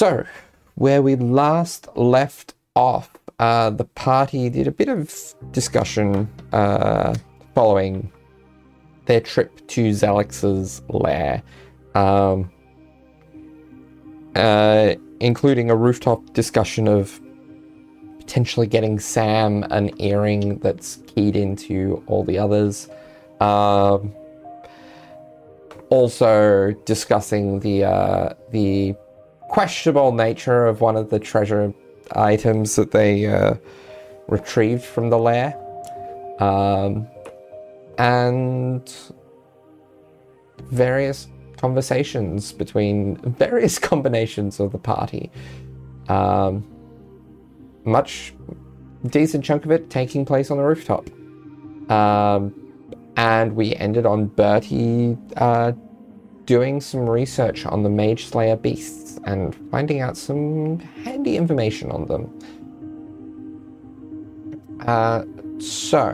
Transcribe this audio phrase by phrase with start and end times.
[0.00, 0.24] So,
[0.76, 5.14] where we last left off, uh, the party did a bit of
[5.52, 7.14] discussion uh,
[7.54, 8.10] following
[9.04, 11.42] their trip to Zelix's lair,
[11.94, 12.50] um,
[14.36, 17.20] uh, including a rooftop discussion of
[18.20, 22.88] potentially getting Sam an earring that's keyed into all the others.
[23.42, 24.14] Um,
[25.90, 28.94] also discussing the uh, the
[29.50, 31.74] questionable nature of one of the treasure
[32.12, 33.54] items that they uh,
[34.28, 35.56] retrieved from the lair,
[36.38, 37.06] um,
[37.98, 38.94] and
[40.70, 41.26] various
[41.56, 45.30] conversations between various combinations of the party.
[46.08, 46.64] Um,
[47.84, 48.32] much
[49.06, 51.10] decent chunk of it taking place on the rooftop.
[51.90, 52.54] Um,
[53.16, 55.72] and we ended on Bertie uh,
[56.50, 62.06] doing some research on the Mage Slayer beasts and finding out some handy information on
[62.06, 62.28] them.
[64.84, 65.22] Uh,
[65.60, 66.08] so,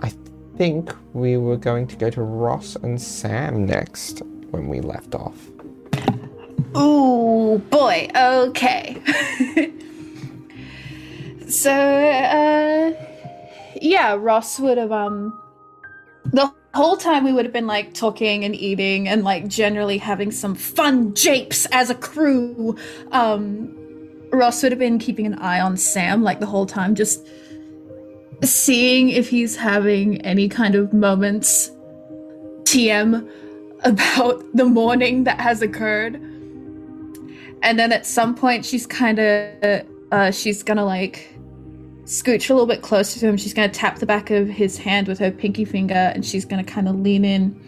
[0.00, 0.10] I
[0.56, 5.50] think we were going to go to Ross and Sam next when we left off.
[6.74, 8.96] Oh boy, okay.
[11.50, 12.94] so, uh,
[13.82, 15.38] yeah, Ross would have, um,
[16.24, 20.30] the whole time we would have been like talking and eating and like generally having
[20.30, 22.76] some fun japes as a crew.
[23.12, 23.74] Um,
[24.32, 27.26] Ross would have been keeping an eye on Sam like the whole time, just
[28.44, 31.70] seeing if he's having any kind of moments
[32.64, 33.28] TM
[33.84, 36.14] about the morning that has occurred.
[37.62, 41.34] And then at some point, she's kind of, uh, she's gonna like
[42.08, 43.36] scooch a little bit closer to him.
[43.36, 46.64] She's gonna tap the back of his hand with her pinky finger and she's gonna
[46.64, 47.60] kind of lean in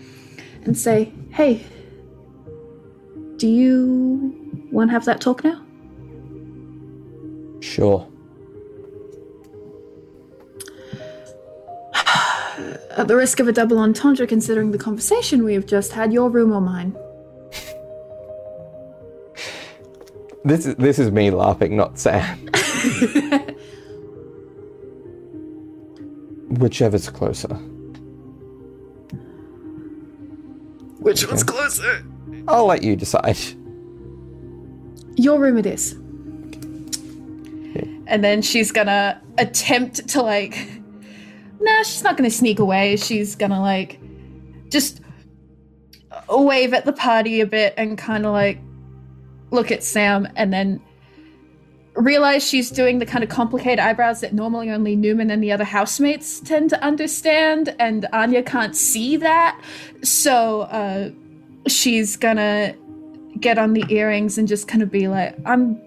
[0.65, 1.63] and say, Hey,
[3.37, 4.35] do you
[4.73, 5.63] want to have that talk now?
[7.61, 8.07] Sure.
[12.97, 16.29] At the risk of a double entendre, considering the conversation we have just had, your
[16.29, 16.97] room or mine?
[20.45, 22.49] This is this is me laughing, not Sam.
[26.51, 27.55] Whichever's closer.
[30.99, 32.05] Which one's closer?
[32.49, 33.39] I'll let you decide.
[35.17, 35.93] Your room it is.
[38.07, 40.69] And then she's gonna attempt to like.
[41.61, 42.97] Nah, she's not gonna sneak away.
[42.97, 44.01] She's gonna like
[44.69, 45.01] just
[46.29, 48.61] wave at the party a bit and kind of like
[49.51, 50.81] look at Sam and then
[51.95, 55.65] realize she's doing the kind of complicated eyebrows that normally only Newman and the other
[55.65, 59.61] housemates tend to understand, and Anya can't see that.
[60.03, 61.11] So uh,
[61.69, 62.75] she's gonna
[63.39, 65.81] get on the earrings and just kind of be like, I'm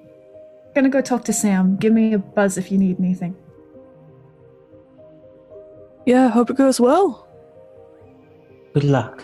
[0.76, 1.78] gonna go talk to Sam.
[1.78, 3.36] Give me a buzz if you need anything.
[6.06, 7.28] Yeah, hope it goes well.
[8.74, 9.24] Good luck.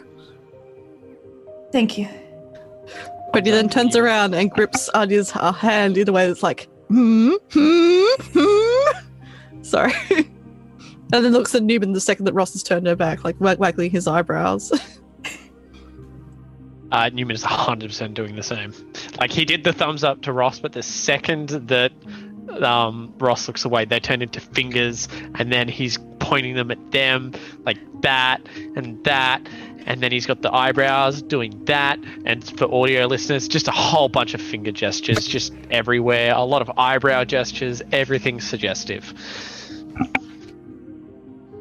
[1.71, 2.07] Thank you.
[3.31, 6.67] But he then turns around and grips Anya's uh, hand in a way that's like,
[6.87, 9.61] hmm, hmm, hmm.
[9.61, 9.93] Sorry.
[10.09, 13.59] and then looks at Newman the second that Ross has turned her back, like wag-
[13.59, 14.71] waggling his eyebrows.
[16.91, 18.73] Uh, Newman is 100% doing the same.
[19.19, 21.91] Like, he did the thumbs up to Ross, but the second that
[22.63, 27.33] um, Ross looks away, they turn into fingers, and then he's pointing them at them,
[27.65, 28.41] like that
[28.75, 29.41] and that.
[29.85, 31.99] And then he's got the eyebrows doing that.
[32.25, 36.33] And for audio listeners, just a whole bunch of finger gestures just everywhere.
[36.35, 39.13] A lot of eyebrow gestures, everything suggestive.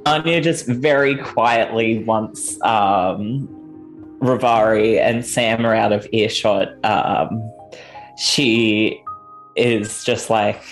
[0.07, 3.47] Anya just very quietly, once um,
[4.21, 7.43] Rivari and Sam are out of earshot, um,
[8.17, 9.03] she
[9.55, 10.63] is just like,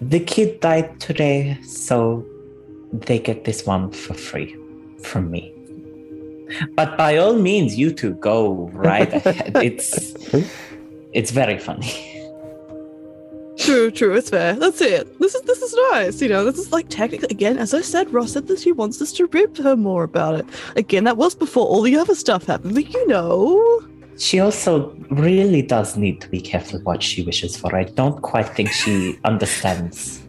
[0.00, 2.24] the kid died today, so
[2.92, 4.56] they get this one for free
[5.04, 5.52] from me.
[6.74, 9.52] But by all means, you two go right ahead.
[9.62, 10.14] It's
[11.12, 11.92] it's very funny.
[13.58, 14.54] true, true, it's fair.
[14.54, 15.18] That's it.
[15.20, 16.20] This is this is nice.
[16.22, 19.00] You know, this is like technically again, as I said, Ross said that she wants
[19.02, 20.46] us to rip her more about it.
[20.76, 23.82] Again, that was before all the other stuff happened, but you know.
[24.18, 27.74] She also really does need to be careful what she wishes for.
[27.74, 30.20] I don't quite think she understands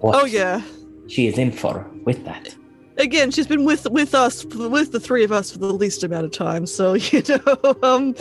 [0.00, 0.62] what Oh yeah.
[1.06, 2.54] she is in for with that.
[3.00, 6.26] Again, she's been with with us with the three of us for the least amount
[6.26, 8.14] of time, so you know, um,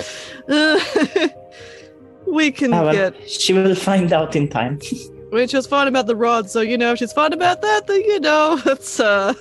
[0.47, 0.79] uh,
[2.27, 3.29] we can Ah, well, get.
[3.29, 4.79] she will find out in time.
[5.47, 8.01] She was fine about the rod, so you know, if she's fine about that, then
[8.01, 9.33] you know, that's uh,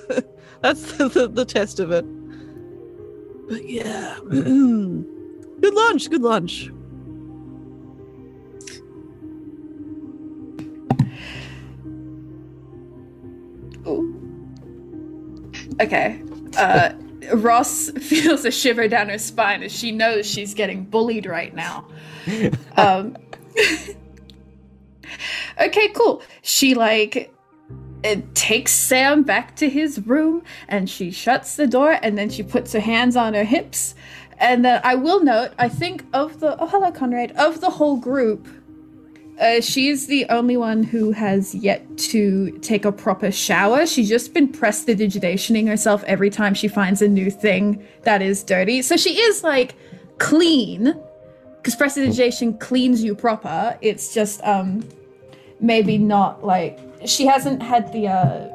[0.60, 2.04] that's the, the, the test of it.
[3.48, 6.10] But yeah, Good lunch.
[6.10, 6.70] Good lunch.
[15.80, 16.22] Okay.
[16.56, 16.92] Uh,
[17.34, 21.86] Ross feels a shiver down her spine as she knows she's getting bullied right now.
[22.76, 23.16] Um,
[25.60, 26.22] okay, cool.
[26.42, 27.32] She like
[28.02, 32.42] it takes Sam back to his room and she shuts the door and then she
[32.42, 33.94] puts her hands on her hips.
[34.38, 37.96] And then I will note, I think of the oh hello Conrad of the whole
[37.96, 38.46] group,
[39.40, 43.86] uh, she's the only one who has yet to take a proper shower.
[43.86, 48.82] She's just been prestidigitationing herself every time she finds a new thing that is dirty.
[48.82, 49.76] So she is like
[50.18, 50.92] clean,
[51.56, 53.78] because prestidigitation cleans you proper.
[53.80, 54.86] It's just um
[55.60, 58.48] maybe not like she hasn't had the uh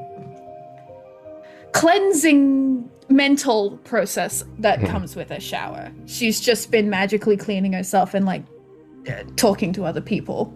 [1.72, 5.92] cleansing mental process that comes with a shower.
[6.08, 8.44] She's just been magically cleaning herself and like
[9.38, 10.54] talking to other people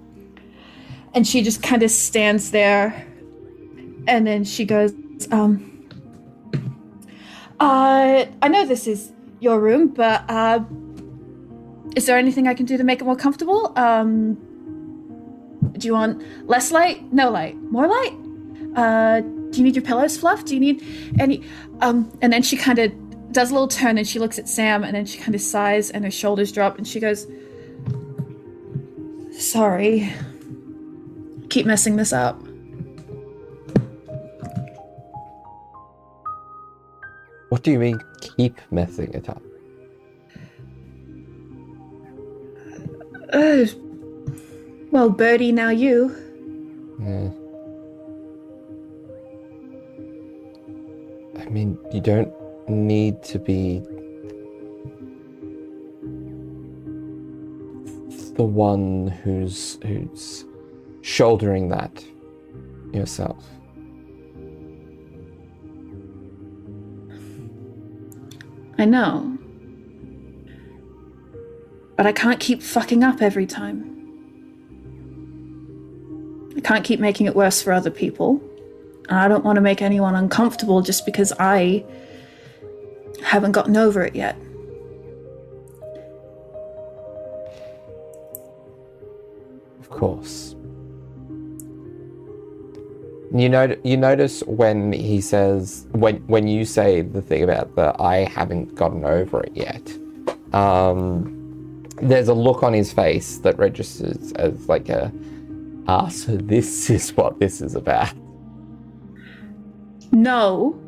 [1.18, 2.94] and she just kind of stands there.
[4.08, 4.94] And then she goes
[5.32, 5.74] um
[7.60, 10.60] uh i know this is your room but uh
[11.96, 13.74] is there anything i can do to make it more comfortable?
[13.76, 14.36] Um
[15.80, 17.12] do you want less light?
[17.12, 17.56] No light.
[17.78, 18.14] More light?
[18.76, 20.46] Uh do you need your pillows fluffed?
[20.46, 20.84] Do you need
[21.20, 21.44] any
[21.82, 22.92] um and then she kind of
[23.32, 25.90] does a little turn and she looks at sam and then she kind of sighs
[25.90, 27.26] and her shoulders drop and she goes
[29.32, 30.14] sorry
[31.50, 32.42] keep messing this up.
[37.50, 39.42] What do you mean, keep messing it up?
[43.32, 43.66] Uh,
[44.92, 46.16] well, Birdie, now you.
[47.00, 47.30] Yeah.
[51.42, 52.34] I mean, you don't
[52.70, 53.80] need to be
[58.36, 60.46] the one who's who's
[61.08, 62.04] shouldering that
[62.92, 63.48] yourself.
[68.78, 69.38] I know.
[71.96, 73.94] But I can't keep fucking up every time.
[76.58, 78.42] I can't keep making it worse for other people.
[79.08, 81.86] And I don't want to make anyone uncomfortable just because I
[83.24, 84.36] haven't gotten over it yet.
[89.80, 90.57] Of course.
[93.34, 97.94] You know, you notice when he says when when you say the thing about the
[98.02, 99.98] I haven't gotten over it yet.
[100.54, 105.12] Um, there's a look on his face that registers as like a
[105.88, 108.14] ah, so this is what this is about.
[110.12, 110.80] No.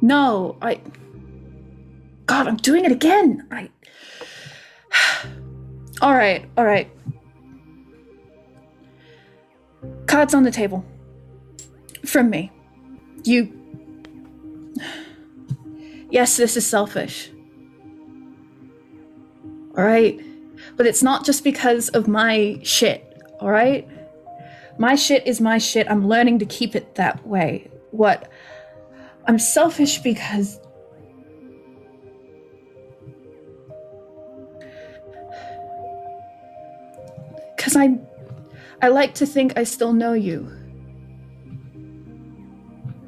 [0.00, 0.80] No, I.
[2.26, 3.46] God, I'm doing it again.
[3.50, 3.70] I.
[6.00, 6.90] all right, all right.
[10.06, 10.84] Cards on the table.
[12.04, 12.50] From me.
[13.24, 13.58] You.
[16.10, 17.30] Yes, this is selfish.
[19.76, 20.20] All right?
[20.76, 23.88] But it's not just because of my shit, all right?
[24.78, 25.90] My shit is my shit.
[25.90, 27.70] I'm learning to keep it that way.
[27.90, 28.30] What?
[29.26, 30.58] I'm selfish because.
[37.56, 37.98] Because I.
[38.80, 40.50] I like to think I still know you.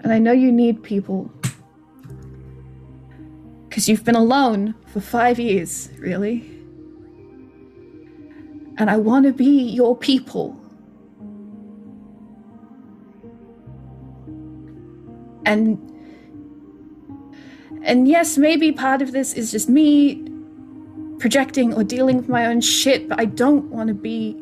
[0.04, 1.30] And I know you need people.
[3.66, 6.50] Because you've been alone for five years, really.
[8.76, 10.60] And I want to be your people.
[15.46, 15.80] And.
[17.82, 20.22] And yes, maybe part of this is just me
[21.18, 24.36] projecting or dealing with my own shit, but I don't want to be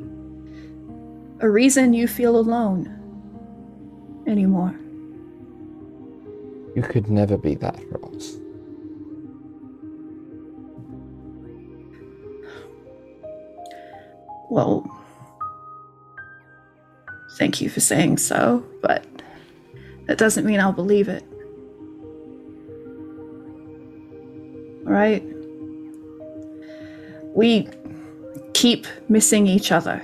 [1.40, 2.87] a reason you feel alone
[4.26, 4.78] anymore.
[6.74, 8.38] You could never be that, Ross.
[14.48, 14.90] Well,
[17.38, 19.04] thank you for saying so, but
[20.06, 21.24] that doesn't mean I'll believe it.
[24.86, 25.24] Alright?
[27.34, 27.68] We
[28.54, 30.02] keep missing each other.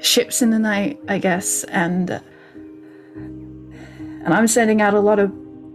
[0.00, 2.22] Ships in the night, I guess, and.
[4.24, 5.32] And I'm sending out a lot of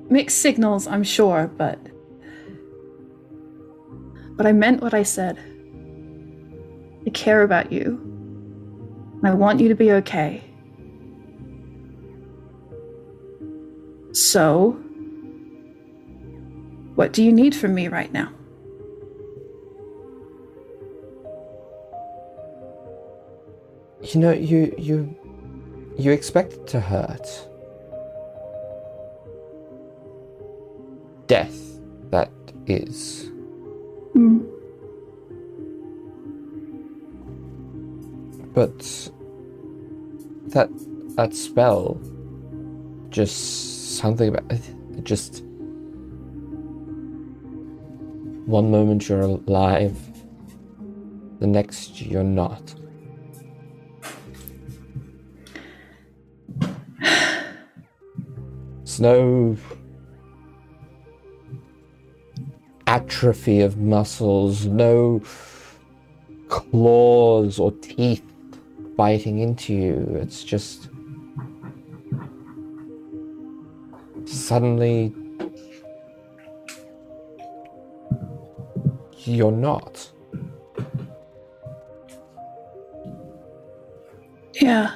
[0.09, 1.79] mixed signals, I'm sure, but.
[4.37, 5.39] But I meant what I said.
[7.05, 7.99] I care about you.
[9.17, 10.43] And I want you to be okay.
[14.11, 14.71] So,
[16.95, 18.31] what do you need from me right now?
[24.13, 25.15] You know, you you
[25.97, 27.27] you expect it to hurt.
[31.27, 31.79] Death,
[32.11, 32.31] that
[32.67, 33.31] is.
[34.15, 34.45] Mm.
[38.53, 38.79] But
[40.47, 40.69] that
[41.15, 41.99] that spell,
[43.09, 45.43] just something about it, just
[48.45, 49.97] one moment you're alive,
[51.39, 52.75] the next you're not.
[58.83, 59.57] It's no
[62.87, 65.21] atrophy of muscles, no
[66.47, 68.23] claws or teeth
[68.95, 70.17] biting into you.
[70.21, 70.89] It's just
[74.25, 75.13] suddenly
[79.23, 80.11] you're not.
[84.53, 84.93] Yeah.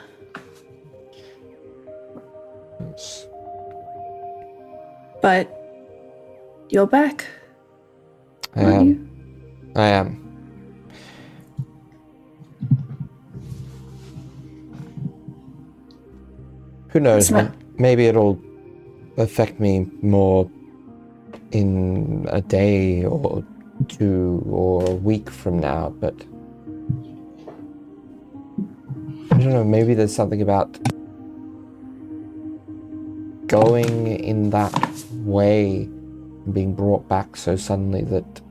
[5.22, 5.54] But
[6.70, 7.26] you're back.
[8.56, 8.88] I aren't am.
[8.88, 9.10] you?
[9.76, 10.16] I am.
[16.90, 17.32] Who knows?
[17.32, 18.38] Not- Maybe it'll
[19.18, 20.50] affect me more
[21.52, 23.44] in a day or
[23.88, 26.14] two or a week from now, but
[29.32, 29.64] I don't know.
[29.64, 30.78] Maybe there's something about
[33.48, 34.74] going in that
[35.24, 35.88] way
[36.46, 38.42] and being brought back so suddenly that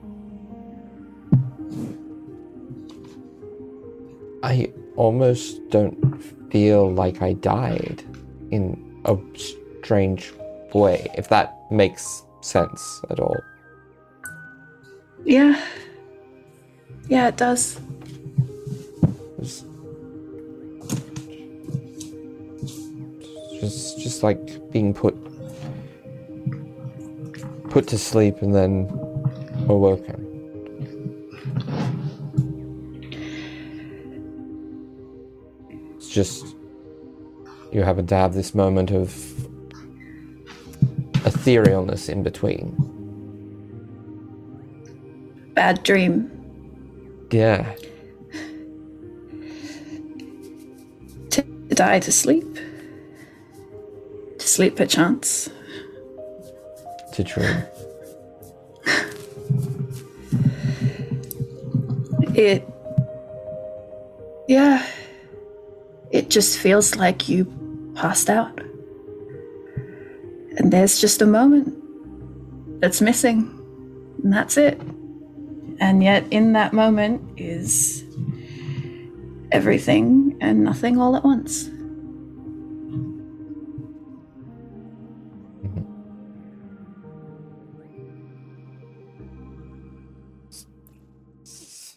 [4.42, 8.02] I almost don't feel like I died
[8.50, 9.16] in a
[9.82, 10.32] strange
[10.72, 13.36] way, if that makes sense at all.
[15.24, 15.60] Yeah.
[17.08, 17.80] Yeah, it does.
[19.38, 19.64] It's
[23.60, 25.14] just, just like being put
[27.70, 28.88] put to sleep and then
[29.68, 30.24] awoken.
[35.96, 36.46] It's just
[37.72, 39.08] you happen to have this moment of
[41.24, 42.74] etherealness in between.
[45.54, 46.30] Bad dream.
[47.30, 47.74] Yeah.
[51.30, 52.58] To die to sleep.
[54.38, 55.50] To sleep perchance.
[57.18, 57.64] To dream.
[62.32, 62.64] It.
[64.46, 64.86] Yeah.
[66.12, 67.44] It just feels like you
[67.96, 68.60] passed out.
[70.58, 71.74] And there's just a moment
[72.80, 73.50] that's missing.
[74.22, 74.80] And that's it.
[75.80, 78.04] And yet, in that moment is
[79.50, 81.68] everything and nothing all at once.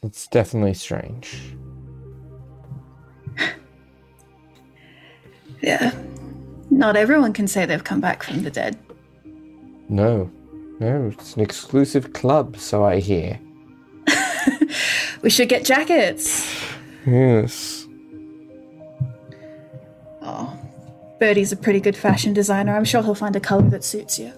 [0.04, 1.40] It's definitely strange.
[5.62, 5.94] Yeah.
[6.72, 8.80] Not everyone can say they've come back from the dead.
[9.90, 10.32] No.
[10.80, 13.40] No, it's an exclusive club, so I hear.
[15.22, 16.52] We should get jackets.
[17.06, 17.86] Yes.
[20.24, 20.58] Oh,
[21.20, 22.76] Birdie's a pretty good fashion designer.
[22.76, 24.34] I'm sure he'll find a color that suits you.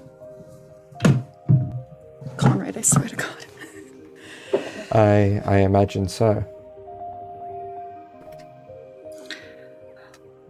[2.36, 3.46] Conrad, I swear to God.
[4.94, 6.46] I I imagine so.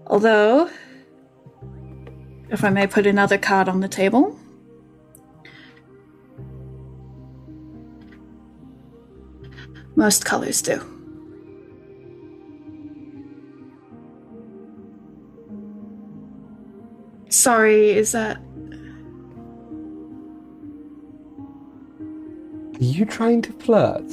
[0.05, 0.69] Although,
[2.49, 4.37] if I may put another card on the table.
[9.95, 10.81] Most colors do.
[17.29, 18.37] Sorry, is that.
[22.75, 24.03] Are you trying to flirt?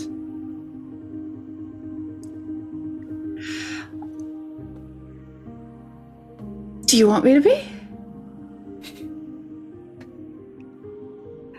[6.86, 7.62] Do you want me to be?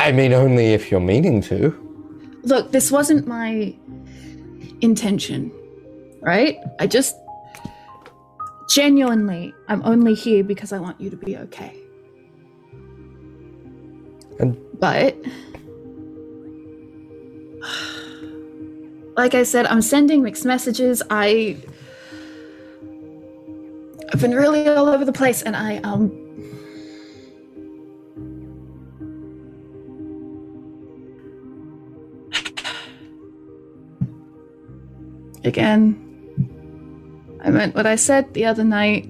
[0.01, 1.71] I mean, only if you're meaning to.
[2.43, 3.73] Look, this wasn't my
[4.81, 5.51] intention,
[6.21, 6.57] right?
[6.79, 7.15] I just.
[8.69, 11.75] Genuinely, I'm only here because I want you to be okay.
[14.39, 15.15] And But.
[19.17, 21.03] Like I said, I'm sending mixed messages.
[21.09, 21.57] I.
[24.13, 26.11] I've been really all over the place and I, um.
[35.43, 35.97] Again,
[37.43, 39.09] I meant what I said the other night.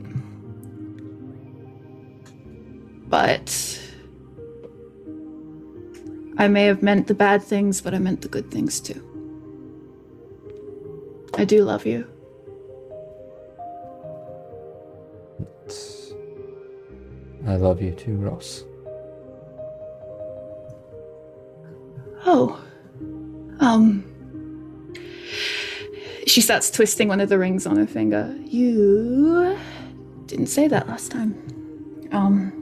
[3.09, 3.79] But
[6.37, 9.03] I may have meant the bad things, but I meant the good things too.
[11.35, 12.10] I do love you.
[17.51, 18.63] I love you too, Ross.
[22.25, 22.63] Oh.
[23.59, 24.05] Um.
[26.25, 28.33] She starts twisting one of the rings on her finger.
[28.45, 29.57] You
[30.27, 31.35] didn't say that last time.
[32.13, 32.57] Um.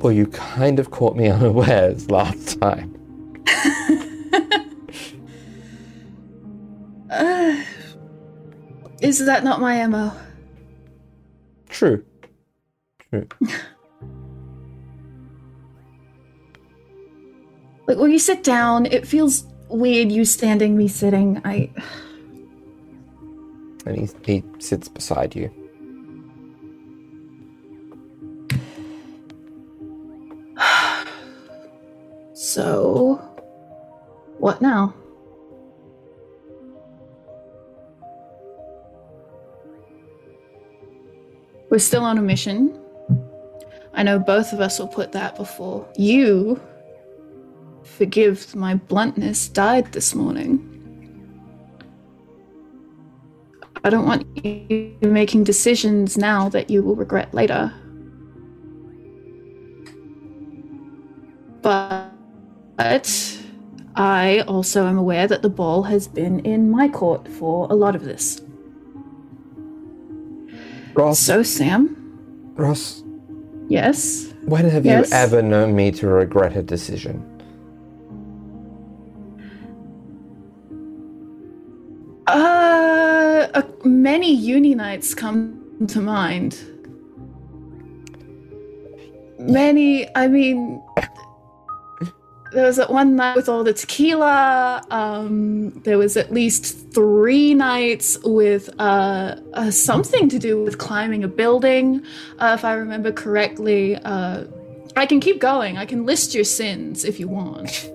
[0.00, 2.96] Well, you kind of caught me unawares last time.
[7.12, 7.60] Uh,
[9.02, 10.12] is that not my MO?
[11.80, 12.04] True.
[13.08, 13.26] True.
[17.86, 21.40] Like when you sit down, it feels weird you standing, me sitting.
[21.42, 21.70] I.
[23.86, 25.50] And he, he sits beside you.
[32.34, 33.16] So.
[34.38, 34.94] What now?
[41.70, 42.76] We're still on a mission.
[43.94, 46.60] I know both of us will put that before you,
[47.84, 50.66] forgive my bluntness, died this morning.
[53.84, 57.72] I don't want you making decisions now that you will regret later.
[61.62, 62.10] But
[63.94, 67.94] I also am aware that the ball has been in my court for a lot
[67.94, 68.42] of this.
[70.94, 71.96] Ross, So, Sam,
[72.56, 73.02] Ross,
[73.68, 74.32] yes?
[74.44, 75.10] when have Yes?
[75.10, 77.24] you ever known me to regret a decision?
[82.26, 86.56] Uh, uh, many uni nights come to mind.
[89.38, 90.82] Many, I mean,
[92.52, 94.84] there was that one night with all the tequila.
[94.90, 101.22] Um, there was at least three nights with uh, uh, something to do with climbing
[101.24, 102.02] a building,
[102.38, 103.96] uh, if I remember correctly.
[103.96, 104.44] Uh,
[104.96, 105.78] I can keep going.
[105.78, 107.90] I can list your sins if you want.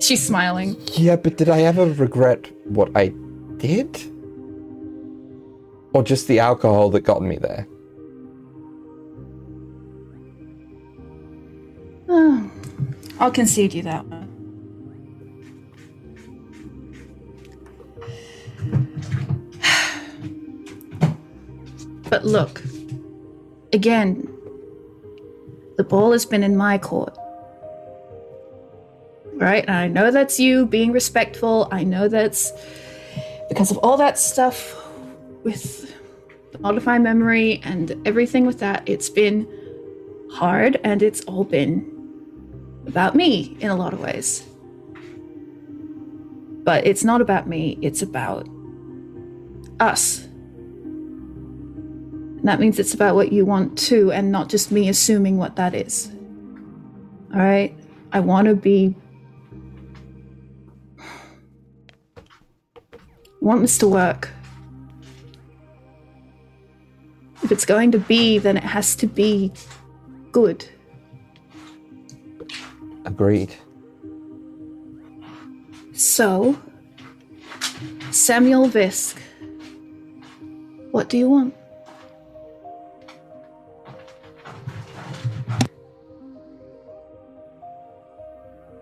[0.00, 0.76] She's smiling.
[0.94, 3.12] Yeah, but did I ever regret what I
[3.58, 4.00] did?
[5.92, 7.66] Or just the alcohol that got me there?
[12.08, 12.50] Oh,
[13.20, 14.30] I'll concede you that one.
[22.08, 22.62] But look,
[23.72, 24.26] again,
[25.76, 27.16] the ball has been in my court.
[29.34, 29.64] Right?
[29.66, 31.68] And I know that's you being respectful.
[31.70, 32.52] I know that's
[33.48, 34.76] because of all that stuff
[35.44, 35.94] with
[36.52, 38.82] the modified memory and everything with that.
[38.86, 39.46] It's been
[40.32, 41.89] hard and it's all been
[42.90, 44.44] about me in a lot of ways.
[46.64, 48.46] But it's not about me, it's about
[49.78, 50.24] us.
[52.40, 55.56] And that means it's about what you want too, and not just me assuming what
[55.56, 56.10] that is.
[57.32, 57.76] Alright?
[58.12, 58.96] I want to be.
[63.40, 64.30] Want this to work.
[67.42, 69.52] If it's going to be, then it has to be
[70.32, 70.68] good.
[73.04, 73.54] Agreed.
[75.92, 76.58] So,
[78.10, 79.18] Samuel Visk,
[80.90, 81.54] what do you want?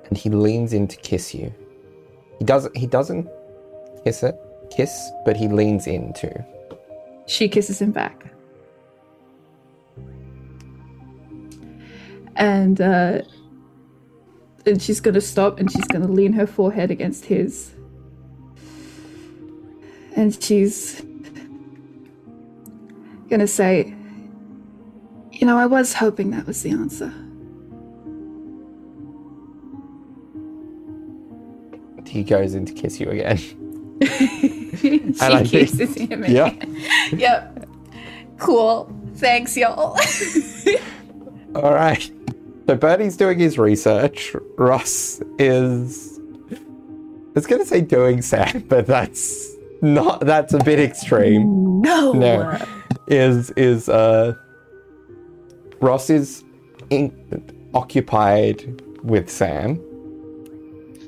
[0.09, 1.52] And he leans in to kiss you.
[2.38, 3.28] He doesn't he doesn't
[4.04, 4.37] kiss it,
[4.70, 6.33] kiss, but he leans in too.
[7.26, 8.33] She kisses him back.
[12.37, 13.22] And uh
[14.66, 17.73] and she's gonna stop and she's gonna lean her forehead against his.
[20.16, 21.03] And she's
[23.31, 23.94] gonna say,
[25.33, 27.12] You know, I was hoping that was the answer.
[32.09, 33.37] He goes in to kiss you again.
[34.79, 36.25] she kisses him.
[36.25, 36.47] Yeah.
[36.47, 36.77] again.
[37.18, 37.68] yep.
[38.38, 38.92] Cool.
[39.16, 39.99] Thanks, y'all.
[41.55, 42.11] All right.
[42.68, 44.37] So Bertie's doing his research.
[44.59, 46.20] Ross is.
[46.52, 50.20] I was going to say doing Sam, but that's not.
[50.20, 51.81] That's a bit extreme.
[51.81, 52.12] no.
[52.12, 52.62] No.
[53.07, 54.35] Is is uh.
[55.81, 56.44] Ross is
[56.90, 59.76] in, occupied with Sam.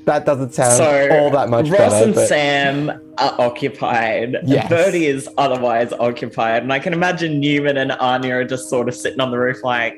[0.05, 2.05] that doesn't sound so all that much Ross better.
[2.05, 4.37] and but- Sam are occupied.
[4.45, 4.67] Yes.
[4.67, 8.95] Birdie is otherwise occupied, and I can imagine Newman and Anya are just sort of
[8.95, 9.95] sitting on the roof, like,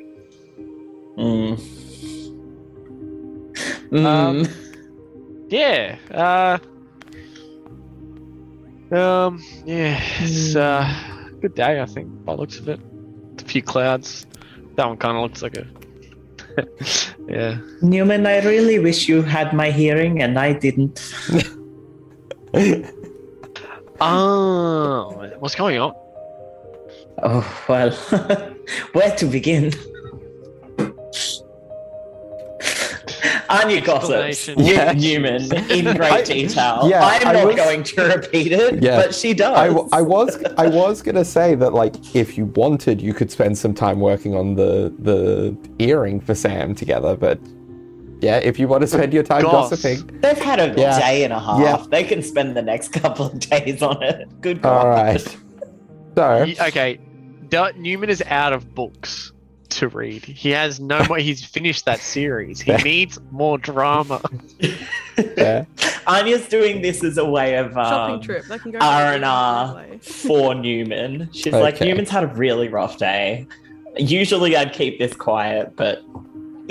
[1.17, 1.57] mm.
[3.91, 4.05] Mm.
[4.05, 4.47] Um,
[5.49, 5.97] Yeah.
[6.11, 6.57] Uh,
[8.95, 9.43] um.
[9.65, 9.99] Yeah.
[10.19, 10.87] It's uh,
[11.41, 11.81] good day.
[11.81, 12.79] I think by the looks of it.
[13.39, 14.25] A few clouds.
[14.75, 15.67] That one kind of looks like a.
[17.27, 17.57] yeah.
[17.81, 21.01] Newman, I really wish you had my hearing, and I didn't.
[24.01, 25.93] Oh, what's going on?
[27.21, 27.91] Oh well,
[28.91, 29.71] where to begin?
[33.49, 34.55] Anya gossips Explanation.
[34.55, 34.91] with Yeah.
[34.93, 36.81] Newman in great I- detail.
[36.89, 39.01] yeah, I'm I not was- going to repeat it, Yeah.
[39.01, 39.57] but she does.
[39.57, 43.29] I, w- I was I was gonna say that like if you wanted you could
[43.31, 47.39] spend some time working on the the earring for Sam together, but
[48.21, 49.69] yeah, if you want to spend your time Goss.
[49.71, 50.97] gossiping, They've had a Yeah.
[50.97, 51.59] day and a half.
[51.59, 51.85] Yeah.
[51.89, 54.29] They can spend the next couple of days on it.
[54.39, 54.85] Good God.
[54.85, 55.19] all right.
[55.19, 55.35] So
[56.15, 56.99] Y- Okay,
[57.49, 59.32] Du- Newman is out of books
[59.77, 60.25] to read.
[60.25, 61.17] He has no more.
[61.17, 62.61] He's finished that series.
[62.61, 64.21] He needs more drama.
[65.37, 65.65] yeah,
[66.07, 68.45] Anya's doing this as a way of Shopping um, trip.
[68.45, 71.29] They can go R and R for Newman.
[71.33, 73.47] She's like, Newman's had a really rough day.
[73.97, 76.01] Usually I'd keep this quiet, but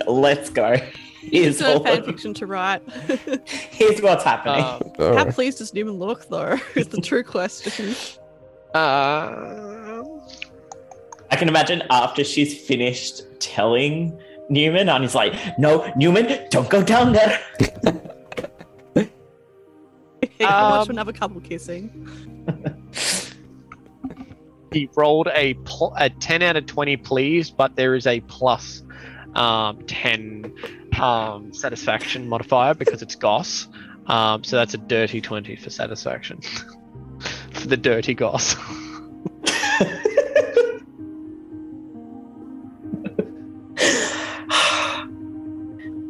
[0.06, 0.76] let's go.
[1.22, 2.82] Here's, It's a fan fiction to write.
[3.46, 4.64] here's what's happening.
[4.64, 6.58] Uh, all How pleased does Newman look, though?
[6.74, 7.94] Is the true question.
[8.74, 10.02] uh,
[11.32, 16.82] I can imagine after she's finished telling Newman, and he's like, "No, Newman, don't go
[16.82, 17.40] down there."
[20.40, 21.90] I'll watch Um, another couple kissing.
[24.72, 28.82] he rolled a pl- a ten out of twenty, please, but there is a plus
[29.34, 30.52] um, ten
[31.00, 33.68] um, satisfaction modifier because it's Goss.
[34.06, 36.40] Um, so that's a dirty twenty for satisfaction
[37.52, 38.54] for the dirty Goss.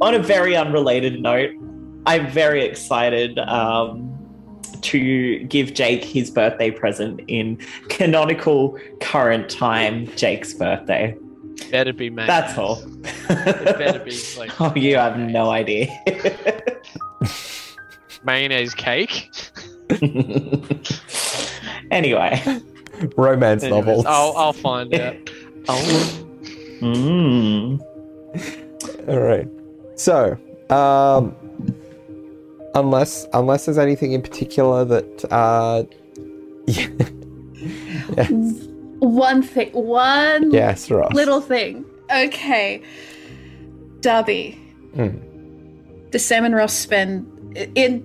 [0.03, 1.51] On a very unrelated note,
[2.07, 4.13] I'm very excited um,
[4.81, 7.57] to give Jake his birthday present in
[7.89, 11.17] canonical current time, Jake's birthday.
[11.71, 12.29] better be made.
[12.29, 12.83] That's all.
[13.31, 15.87] It better be like oh, you have no idea.
[18.25, 19.31] mayonnaise cake.
[21.93, 22.43] anyway.
[23.17, 24.05] romance Anyways, novels.
[24.07, 25.15] I'll I'll find out.
[25.69, 26.19] Oh,
[26.81, 27.81] Mm.
[29.09, 29.47] All right.
[30.03, 30.37] So,
[30.69, 31.37] um,
[32.75, 35.85] unless unless there's anything in particular that uh,
[36.67, 36.89] yeah.
[38.99, 41.13] One thing, one yes, Ross.
[41.13, 41.85] little thing.
[42.13, 42.83] Okay.
[44.01, 44.59] Darby.
[44.97, 45.11] Hmm.
[46.11, 48.05] Does Sam and Ross spend in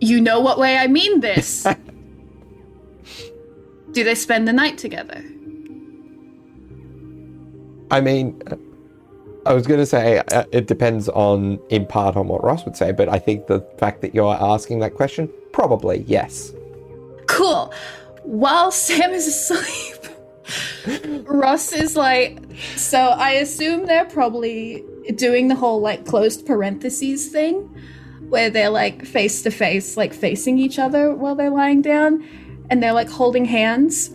[0.00, 1.66] you know what way I mean this?
[3.92, 5.22] Do they spend the night together?
[7.90, 8.40] I mean,
[9.44, 12.76] I was going to say uh, it depends on, in part, on what Ross would
[12.76, 16.52] say, but I think the fact that you're asking that question, probably yes.
[17.26, 17.72] Cool.
[18.22, 22.38] While Sam is asleep, Ross is like,
[22.76, 24.84] so I assume they're probably
[25.16, 27.62] doing the whole like closed parentheses thing
[28.28, 32.24] where they're like face to face, like facing each other while they're lying down
[32.70, 34.10] and they're like holding hands,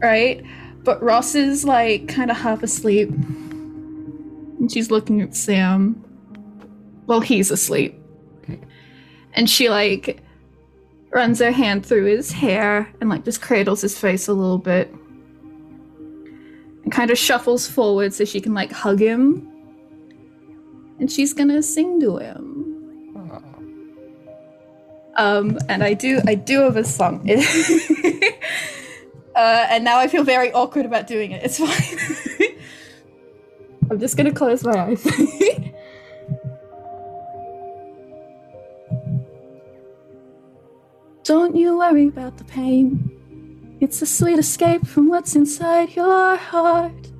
[0.00, 0.42] right?
[0.84, 3.10] But Ross is like kind of half asleep
[4.66, 6.02] and she's looking at Sam.
[7.06, 8.02] Well, he's asleep.
[9.34, 10.20] And she like
[11.10, 14.92] runs her hand through his hair and like just cradles his face a little bit.
[16.82, 19.48] And kind of shuffles forward so she can like hug him.
[20.98, 22.72] And she's gonna sing to him.
[25.16, 27.24] Um and i do i do have a song.
[29.36, 31.44] Uh and now i feel very awkward about doing it.
[31.44, 32.38] It's fine
[33.90, 35.06] i'm just gonna close my eyes
[41.26, 43.10] Don't you worry about the pain.
[43.80, 47.10] It's a sweet escape from what's inside your heart.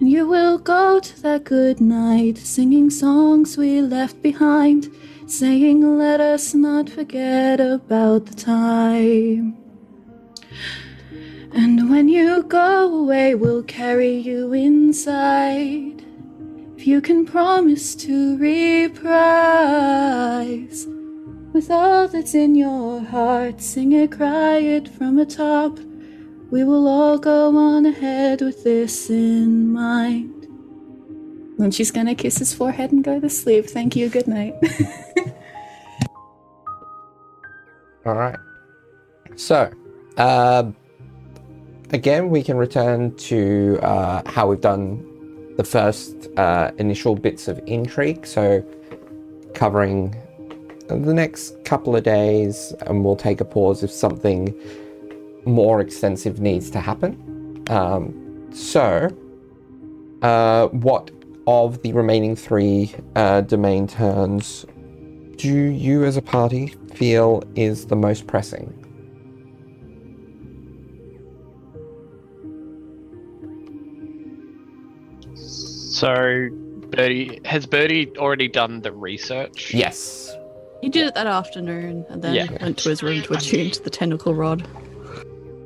[0.00, 4.92] And you will go to that good night, singing songs we left behind,
[5.28, 9.56] saying, Let us not forget about the time.
[11.52, 15.95] And when you go away, we'll carry you inside.
[16.86, 18.86] You can promise to reprise
[21.52, 25.80] with all that's in your heart, sing it, cry it from the top.
[26.52, 30.46] We will all go on ahead with this in mind.
[31.58, 33.66] Then she's gonna kiss his forehead and go to sleep.
[33.66, 34.08] Thank you.
[34.08, 34.54] Good night.
[38.06, 38.38] All right.
[39.34, 39.72] So,
[40.18, 40.76] um,
[41.90, 45.15] again, we can return to uh, how we've done
[45.56, 48.26] the first uh, initial bits of intrigue.
[48.26, 48.64] So,
[49.54, 50.14] covering
[50.88, 54.54] the next couple of days, and we'll take a pause if something
[55.44, 57.64] more extensive needs to happen.
[57.68, 59.08] Um, so,
[60.22, 61.10] uh, what
[61.46, 64.66] of the remaining three uh, domain turns
[65.36, 68.85] do you as a party feel is the most pressing?
[75.96, 76.50] So,
[76.90, 79.72] Birdie has Birdie already done the research?
[79.72, 80.30] Yes.
[80.82, 82.48] He did it that afternoon and then Yeah.
[82.60, 84.62] went to his room to attune to the tentacle rod.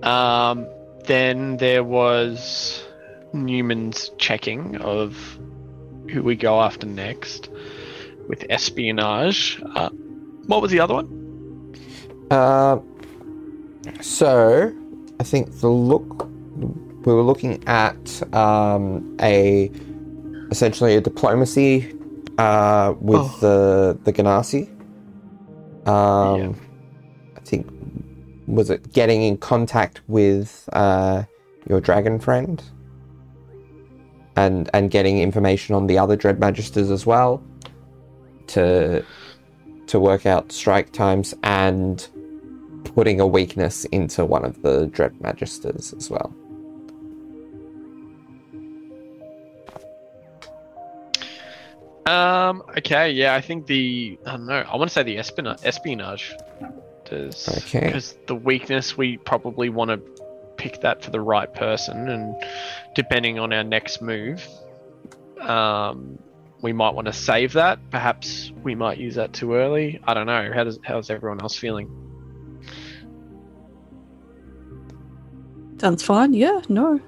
[0.05, 0.69] Um,
[1.07, 2.81] then there was
[3.33, 5.17] Newman's checking of
[6.11, 7.51] who we go after next
[8.29, 9.61] with espionage.
[9.75, 9.89] Uh,
[10.47, 11.75] what was the other one?
[12.31, 12.79] Uh,
[14.01, 14.73] so,
[15.19, 16.29] I think the look
[17.05, 19.73] we were looking at um, a
[20.51, 21.95] essentially a diplomacy
[22.39, 23.37] uh, with Oh.
[23.41, 24.69] the the Ganassi.
[25.89, 26.57] Um,
[27.37, 27.67] I think
[28.47, 31.23] was it getting in contact with uh,
[31.69, 32.63] your dragon friend,
[34.37, 37.43] and and getting information on the other dread magisters as well,
[38.49, 39.05] to
[39.87, 42.09] to work out strike times and
[42.95, 46.33] putting a weakness into one of the dread magisters as well.
[52.11, 54.65] Um, okay, yeah, I think the I don't know.
[54.69, 55.65] I want to say the espionage.
[55.65, 56.35] Espionage.
[57.05, 57.87] Does, Okay.
[57.87, 59.99] Because the weakness, we probably want to
[60.57, 62.35] pick that for the right person, and
[62.95, 64.45] depending on our next move,
[65.41, 66.19] um,
[66.63, 67.79] we might want to save that.
[67.91, 70.01] Perhaps we might use that too early.
[70.05, 70.51] I don't know.
[70.53, 71.89] How does how's everyone else feeling?
[75.79, 76.35] Sounds fine.
[76.35, 77.01] Yeah, no.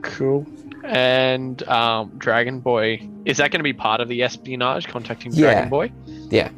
[0.00, 0.46] Cool.
[0.84, 4.88] And um, Dragon Boy, is that going to be part of the espionage?
[4.88, 5.52] Contacting Yeah.
[5.52, 5.92] Dragon Boy?
[6.30, 6.50] Yeah.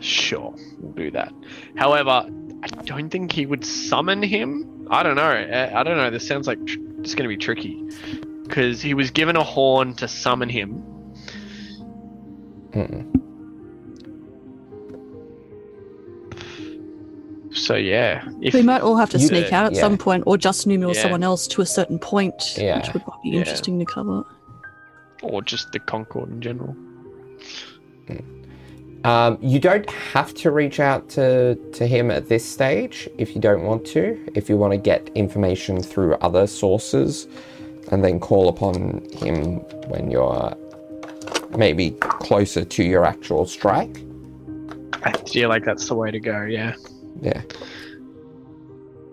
[0.00, 1.32] Sure, we'll do that.
[1.76, 2.28] However,
[2.62, 4.86] I don't think he would summon him.
[4.90, 5.22] I don't know.
[5.22, 6.10] I, I don't know.
[6.10, 7.82] This sounds like tr- it's going to be tricky
[8.42, 10.82] because he was given a horn to summon him.
[12.72, 13.25] Mm.
[17.56, 19.80] So yeah, if we might all have to You- sneak out at yeah.
[19.80, 21.02] some point, or just Numi or Yeah.
[21.02, 22.76] someone else to a certain point, Yeah.
[22.78, 23.38] which would be Yeah.
[23.40, 24.24] interesting to cover.
[25.22, 26.76] or just the Concord in general.
[29.04, 33.40] Um, you don't have to reach out to, to him at this stage if you
[33.40, 34.18] don't want to.
[34.34, 37.28] If you want to get information through other sources
[37.90, 40.54] and then call upon him when you're
[41.56, 44.02] maybe closer to your actual strike.
[45.02, 46.42] I feel like that's the way to go.
[46.42, 46.74] Yeah.
[47.20, 47.42] Yeah.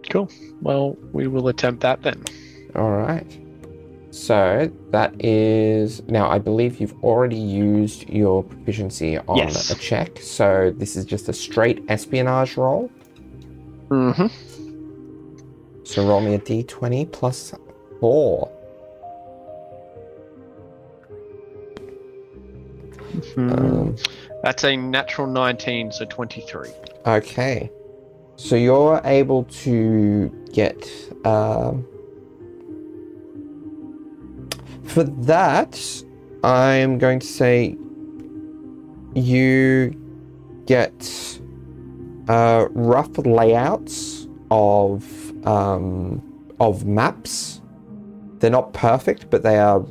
[0.09, 0.29] Cool.
[0.61, 2.23] Well, we will attempt that then.
[2.75, 3.25] All right.
[4.11, 6.29] So that is now.
[6.29, 9.71] I believe you've already used your proficiency on Yes.
[9.71, 10.19] a check.
[10.19, 12.91] So this is just a straight espionage roll.
[13.87, 14.27] Mm-hmm.
[15.83, 17.53] So roll me a d20 plus
[17.99, 18.49] four.
[23.37, 23.95] Um,
[24.43, 26.69] That's a natural 19, so 23.
[27.05, 27.71] okay.
[28.35, 30.89] So you're able to get.
[31.25, 31.85] Um,
[34.83, 36.03] for that,
[36.43, 37.77] I'm going to say
[39.15, 39.99] you
[40.65, 41.39] get
[42.27, 46.21] uh, rough layouts of um,
[46.59, 47.61] of maps.
[48.39, 49.85] They're not perfect, but they are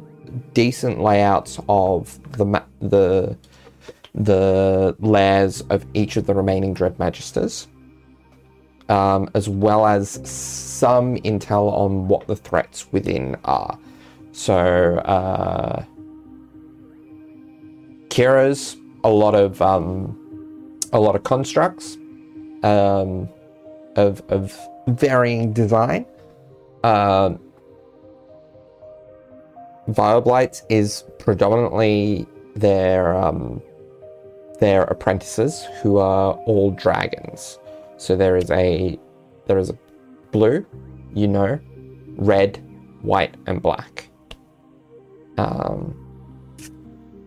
[0.54, 3.36] decent layouts of the the
[4.14, 7.66] the lairs of each of the remaining Dread Magisters,
[8.92, 13.78] um, as well as some intel on what the threats within are.
[14.32, 15.84] So, uh,
[18.08, 21.96] Kira's a lot of um, a lot of constructs
[22.62, 23.28] um,
[23.96, 26.04] of of varying design.
[26.84, 27.40] Um,
[30.68, 32.26] is predominantly
[32.56, 33.62] their um,
[34.60, 37.58] their apprentices who are all dragons.
[37.96, 38.98] So there is a
[39.46, 39.78] there is a
[40.30, 40.66] blue,
[41.14, 41.58] you know,
[42.16, 42.62] red,
[43.02, 44.08] white, and black.
[45.38, 45.98] Um,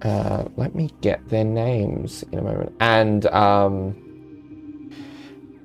[0.01, 2.75] uh, let me get their names in a moment.
[2.79, 4.01] And um,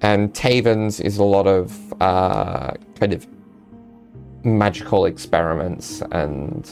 [0.03, 3.27] and Taven's is a lot of uh, kind of
[4.45, 6.71] magical experiments and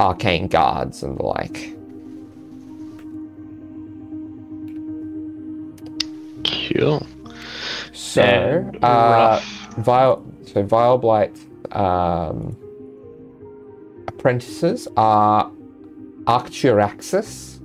[0.00, 1.75] arcane guards and the like.
[6.72, 7.06] Cool.
[7.92, 9.40] So, And uh.
[9.78, 11.38] Vile, so Vile Blight
[11.72, 12.56] um,
[14.08, 15.50] apprentices are
[16.24, 17.60] Arcturaxis,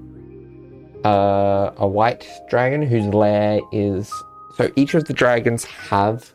[1.05, 4.11] uh, a white dragon whose lair is.
[4.57, 6.33] So each of the dragons have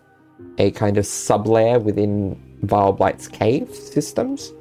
[0.59, 4.53] a kind of sublair within Vile Blight's cave systems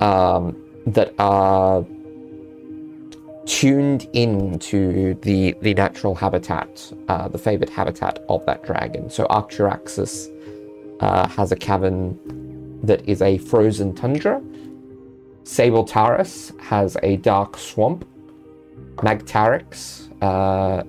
[0.00, 1.84] um, that are
[3.48, 9.10] tuned into the the natural habitat, uh, the favored habitat of that dragon.
[9.10, 10.28] So Arcturaxis
[11.00, 12.18] uh, has a cavern
[12.84, 14.40] that is a frozen tundra.
[15.44, 18.06] Sable Taurus has a dark swamp.
[18.96, 20.84] Magtarix, uh,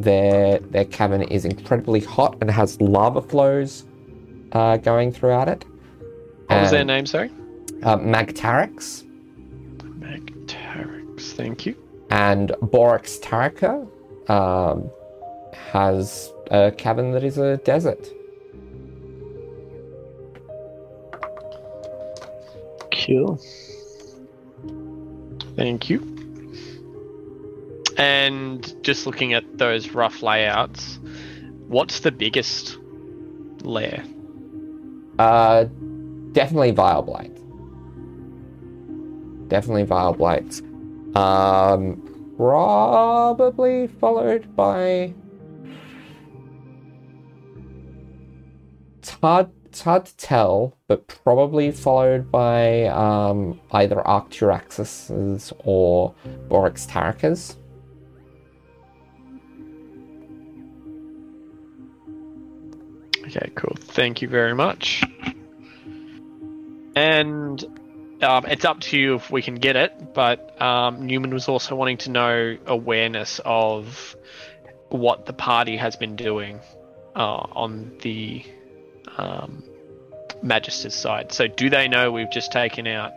[0.00, 3.84] their their cavern is incredibly hot and has lava flows
[4.52, 5.64] uh, going throughout it.
[6.46, 7.30] What was their name, sorry?
[7.82, 9.04] Uh, Magtarix
[11.30, 11.76] Thank you.
[12.10, 13.86] and Borax Tarika
[14.30, 14.90] um,
[15.54, 18.06] has a cabin that is a desert.
[23.06, 23.40] Cool.
[25.56, 26.00] Thank you.
[27.98, 30.98] And just looking at those rough layouts,
[31.68, 32.78] what's the biggest
[33.62, 34.02] layer?
[35.18, 35.64] Uh,
[36.32, 37.34] definitely Vile Blight.
[39.48, 40.62] Definitely Vile Blight.
[41.14, 45.14] Um, probably followed by.
[48.98, 56.14] It's hard, it's hard to tell, but probably followed by um, either Arcturaxis or
[56.48, 57.56] Borax Tarakas.
[63.24, 63.76] Okay, cool.
[63.78, 65.04] Thank you very much.
[66.94, 67.64] And
[68.22, 71.74] um, it's up to you if we can get it, but um, Newman was also
[71.74, 74.16] wanting to know awareness of
[74.88, 76.60] what the party has been doing
[77.16, 78.44] uh, on the
[79.16, 79.62] um,
[80.42, 81.32] Magister's side.
[81.32, 83.12] So, do they know we've just taken out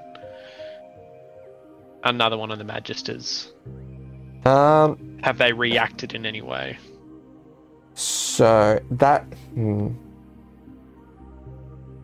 [2.03, 3.51] another one of the Magisters?
[4.45, 6.77] Um, Have they reacted in any way?
[7.95, 9.23] so that.
[9.53, 9.89] Hmm.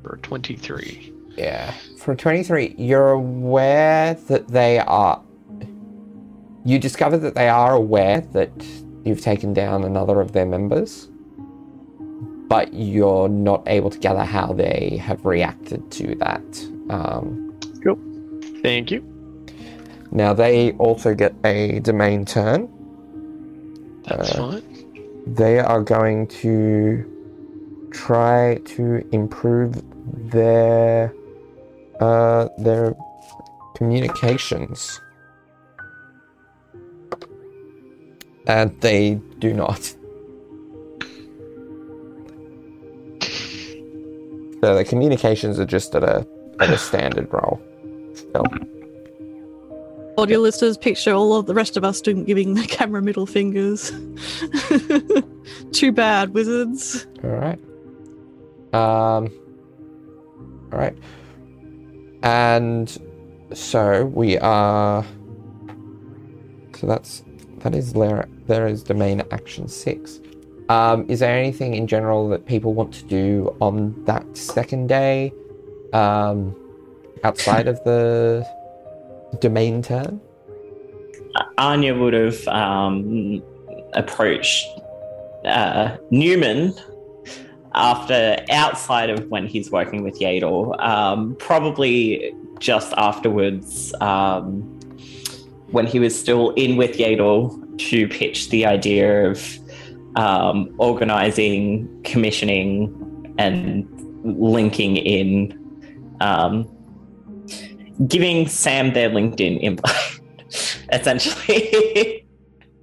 [0.04, 1.11] For 23.
[1.38, 1.74] Yeah.
[1.98, 5.22] For 23, you're aware that they are.
[6.66, 8.52] You discover that they are aware that
[9.04, 11.10] you've taken down another of their members,
[12.48, 16.44] but you're not able to gather how they have reacted to that.
[16.90, 17.48] Um,
[18.62, 19.04] Thank you.
[20.12, 22.70] now, they also get a domain turn.
[24.08, 24.64] That's Uh, fine.
[25.26, 27.04] They are going to
[27.92, 29.82] try to improve
[30.32, 31.12] their
[32.02, 32.96] uh, their
[33.76, 35.00] communications,
[38.48, 39.96] and they do not.
[44.62, 46.28] So the communications are just at a
[46.60, 47.62] at a standard roll.
[48.14, 48.46] Still.
[50.18, 53.92] Audio listeners picture all of the rest of us doing giving the camera middle fingers.
[55.72, 57.08] Too bad, wizards.
[57.24, 57.60] All right.
[58.74, 59.32] Um.
[60.72, 60.96] All right.
[62.24, 62.98] And
[63.54, 65.06] so we are.
[66.78, 67.24] So that's
[67.60, 68.28] that is there.
[68.48, 70.20] There is domain action six.
[70.70, 75.34] Um, is there anything in general that people want to do on that second day,
[75.92, 76.56] um,
[77.24, 78.48] outside of the
[79.40, 80.22] domain turn?
[81.58, 83.44] Anya would have um,
[83.94, 84.66] approached
[85.46, 86.74] uh, Newman
[87.74, 94.62] after outside of when he's working with Yadel, um, probably just afterwards um,
[95.72, 97.58] when he was still in with Yadel
[97.90, 99.58] to pitch the idea of
[100.16, 103.88] um, organizing, commissioning, and
[104.24, 105.58] linking in,
[106.20, 106.68] um,
[108.08, 110.20] giving Sam their LinkedIn invite,
[110.92, 112.28] essentially,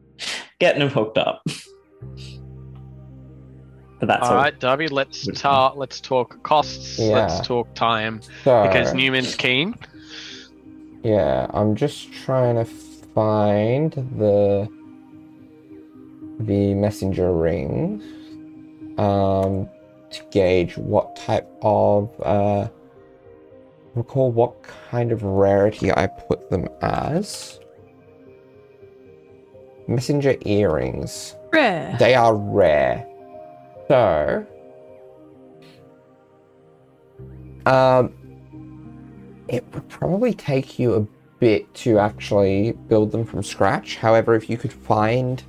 [0.59, 1.47] getting them hooked up.
[3.99, 4.89] But that's All right, Darby.
[4.89, 6.99] Let's ta- let's talk costs.
[6.99, 7.27] Yeah.
[7.27, 9.75] Let's talk time So, because Newman's keen.
[11.03, 14.69] Yeah, I'm just trying to find the
[16.41, 18.05] the messenger rings
[18.99, 19.69] um,
[20.11, 22.69] to gauge what type of uh,
[23.95, 27.59] recall what kind of rarity I put them as.
[29.89, 31.35] Messenger earrings.
[31.53, 31.97] Rare.
[31.99, 33.07] They are rare.
[33.89, 34.47] So,
[37.65, 38.13] um,
[39.49, 41.07] it would probably take you a
[41.41, 43.97] bit to actually build them from scratch.
[43.97, 45.43] However, if you could find,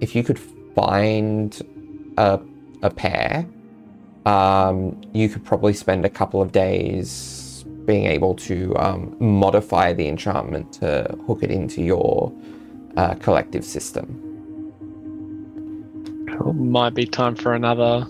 [0.00, 0.38] if you could
[0.74, 1.58] find
[2.18, 2.40] a,
[2.82, 3.46] a pair,
[4.26, 10.06] um, you could probably spend a couple of days being able to um, modify the
[10.06, 12.32] enchantment to hook it into your
[12.98, 14.29] uh, collective system.
[16.44, 18.06] Might be time for another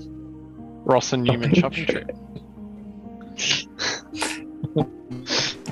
[0.85, 2.11] Ross and Newman shopping trip.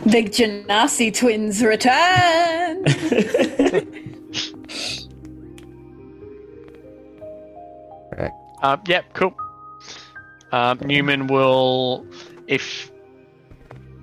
[0.08, 2.84] The Genasi twins return.
[8.16, 8.32] Right.
[8.62, 9.34] Um, yep, cool.
[10.50, 12.06] Um, Newman will,
[12.46, 12.90] if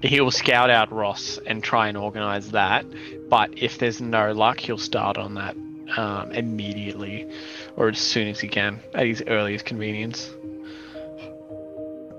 [0.03, 2.86] he'll scout out Ross and try and organize that,
[3.28, 5.56] but if there's no luck, he'll start on that
[5.98, 7.30] um, immediately
[7.76, 10.32] or as soon as he can at his earliest convenience.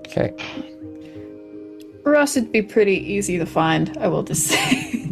[0.07, 0.33] Okay.
[2.03, 5.11] Ross would be pretty easy to find, I will just say.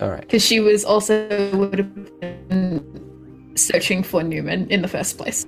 [0.00, 0.20] All right.
[0.20, 5.46] Because she was also would have been searching for Newman in the first place.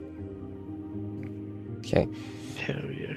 [1.79, 2.07] Okay.
[2.59, 3.17] Hell yeah.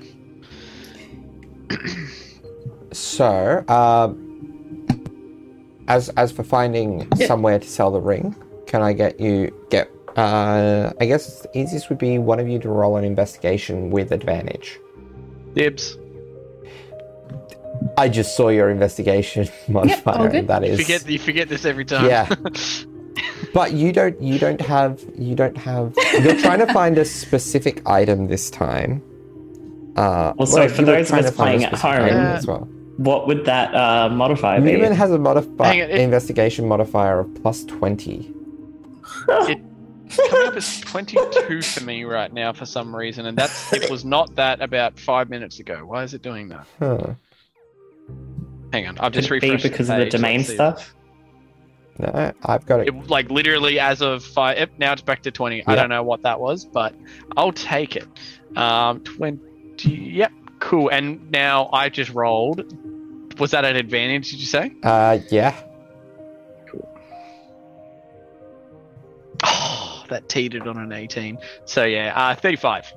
[2.91, 4.24] So, um,
[5.87, 7.27] as as for finding Yeah.
[7.27, 8.35] somewhere to sell the ring,
[8.67, 9.89] can I get you get?
[10.15, 14.11] Uh, I guess the easiest would be one of you to roll an investigation with
[14.11, 14.79] advantage.
[15.53, 15.97] Dibs.
[17.97, 20.15] I just saw your investigation modifier.
[20.17, 20.49] all good.
[20.49, 22.05] and You forget you forget this every time.
[22.09, 22.27] Yeah.
[23.53, 27.81] But you don't you don't have you don't have you're trying to find a specific
[27.87, 29.01] item this time.
[29.95, 32.67] Uh Also, well, for those of us to find a playing at home- as well.
[32.97, 34.71] What would that uh, modifier be?
[34.73, 38.33] Newman has a modifi- Hang it- investigation modifier of plus twenty.
[40.29, 44.05] Coming up as 22 for me right now for some reason, and that's it was
[44.05, 45.83] not that about five minutes ago.
[45.85, 46.67] Why is it doing that?
[46.79, 47.13] Huh.
[48.71, 50.95] Hang on, I've just Could it be refreshed because of the page, domain let's stuff?
[51.97, 52.89] No, I've got it.
[52.89, 54.57] It, like literally as of five.
[54.57, 55.65] Yep, now it's back to 20.
[55.65, 56.93] I don't know what that was, but
[57.37, 58.07] I'll take it.
[58.57, 59.39] Um, 20.
[59.87, 60.89] Yep, cool.
[60.89, 62.73] And now I just rolled.
[63.37, 64.31] Was that an advantage?
[64.31, 64.71] Did you say?
[64.83, 65.55] Uh yeah.
[69.43, 71.37] Oh, that teetered on an 18.
[71.65, 72.93] So yeah, uh, 35.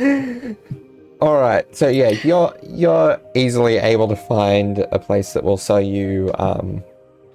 [1.20, 1.76] All right.
[1.76, 6.82] So yeah, you're you're easily able to find a place that will sell you um,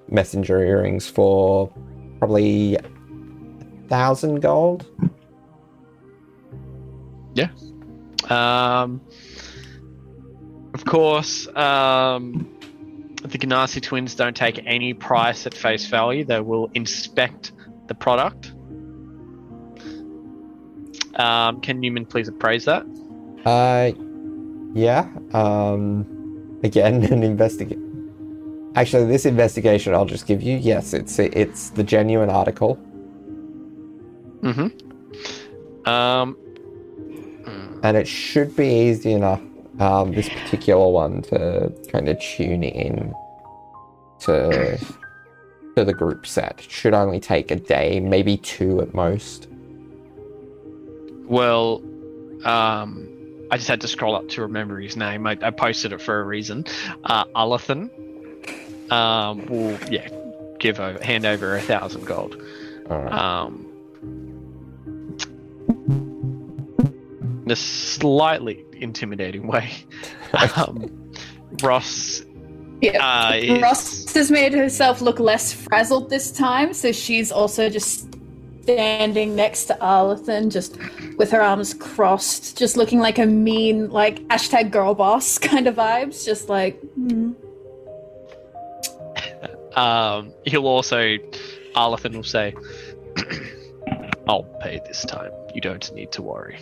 [0.10, 1.72] messenger earrings for
[2.18, 2.82] probably a
[3.88, 4.88] thousand gold.
[7.36, 7.50] Yeah.
[8.30, 9.15] Um, of
[10.86, 12.50] course, um,
[13.22, 16.24] the Genasi twins don't take any price at face value.
[16.24, 17.52] They will inspect
[17.88, 18.54] the product.
[21.16, 22.86] Um, can Newman please appraise that?
[23.46, 23.92] Uh,
[24.74, 25.10] yeah.
[25.34, 27.80] Um, again, an investigate.
[28.76, 30.58] Actually, this investigation I'll just give you.
[30.58, 32.78] Yes, it's it's the genuine article.
[34.42, 35.90] Mm-hmm.
[35.90, 36.38] Um,
[37.84, 39.42] and it should be easy enough
[39.80, 43.14] um, this particular one to kind of tune in
[44.20, 44.78] to
[45.76, 49.48] to the group set should only take a day maybe two at most
[51.28, 51.82] well,
[52.44, 53.10] um,
[53.52, 55.26] I just had to scroll up to remember his name.
[55.28, 56.66] I, I posted it for a reason.
[57.04, 57.26] Uh,
[58.92, 60.10] um, will, yeah,
[60.60, 62.42] give over, hand over a thousand gold.
[62.88, 63.66] right um,
[67.48, 69.72] in slightly intimidating way.
[70.58, 71.14] Um,
[71.64, 72.24] Ross
[72.82, 73.30] Yeah.
[73.30, 78.14] uh, is, Ross has made herself look less frazzled this time, so she's also just
[78.64, 80.78] standing next to Arlathan, just
[81.18, 85.76] with her arms crossed, just looking like a mean, like hashtag girl boss kind of
[85.76, 86.80] vibes, just like.
[86.96, 87.32] hmm.
[89.78, 91.18] um, he'll also,
[91.76, 92.54] Arlathan will say,
[94.28, 95.32] I'll pay this time.
[95.54, 96.58] You don't need to worry.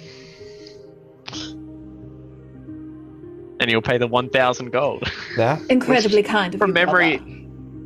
[3.64, 5.10] And he'll pay the 1,000 gold.
[5.38, 7.32] yeah Incredibly kind of From you, memory, brother.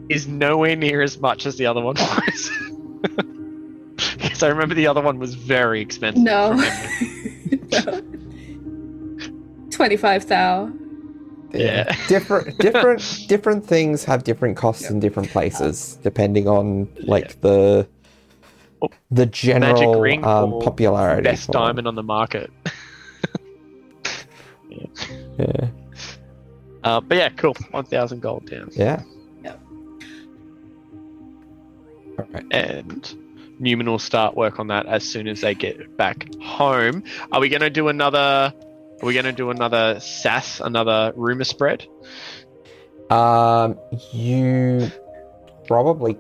[0.10, 2.52] is nowhere near as much as the other one was.
[4.18, 6.24] Because I remember the other one was very expensive.
[6.24, 6.50] No.
[6.60, 9.70] from memory.
[9.72, 10.72] Twenty-five thou.
[11.54, 11.96] Yeah.
[12.08, 17.88] different different different things have different costs in different places depending on like the
[19.12, 22.52] the general ring um, or popularity Best for- diamond on the market.
[25.38, 25.68] Yeah
[26.84, 27.54] Uh, but yeah, cool.
[27.72, 28.70] 1,000 gold down.
[28.74, 29.02] yeah
[29.44, 29.60] Yep.
[32.20, 33.16] all right And
[33.60, 37.04] Newman will start work on that as soon as they get back home.
[37.32, 38.54] Are we going to do another?
[39.02, 41.88] Are we going to do another SAS, another rumor spread?
[43.10, 43.78] Um,
[44.14, 44.92] you
[45.66, 46.18] probably.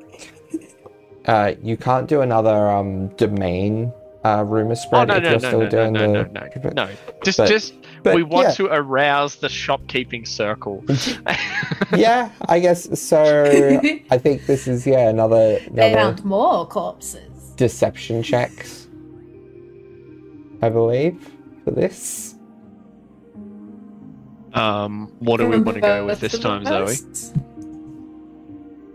[1.25, 3.91] Uh, you can't do another um, domain
[4.27, 6.23] uh, rumor Oh spread no if no you're no still no no doing no no
[6.23, 6.59] the.
[6.73, 6.89] no no.
[7.23, 7.73] Just But- just
[8.03, 8.53] but, we want yeah.
[8.55, 10.83] to arouse the shopkeeping circle.
[11.95, 13.45] yeah, I guess so.
[14.11, 17.29] I think this is yeah another They found more corpses.
[17.57, 18.87] deception checks.
[20.61, 21.29] I believe
[21.63, 22.35] for this.
[24.53, 26.95] Um, what do we want to go with this time, Zoe?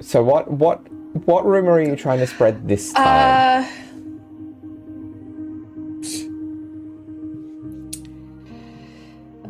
[0.00, 0.80] So what what
[1.26, 3.64] what rumor are you trying to spread this time?
[3.64, 3.68] Uh,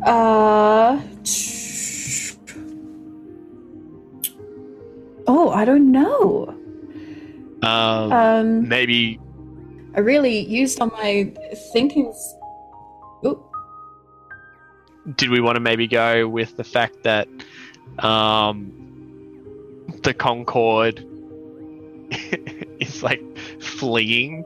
[0.05, 1.01] uh,
[5.27, 6.53] oh, I don't know.
[7.63, 9.19] Um, Um, maybe
[9.95, 11.31] I really used on my
[11.71, 12.13] thinking.
[13.25, 13.41] Ooh,
[15.15, 17.27] did we want to maybe go with the fact that
[17.99, 18.71] um,
[20.03, 21.05] the Concord
[22.79, 23.21] is like
[23.61, 24.45] fleeing,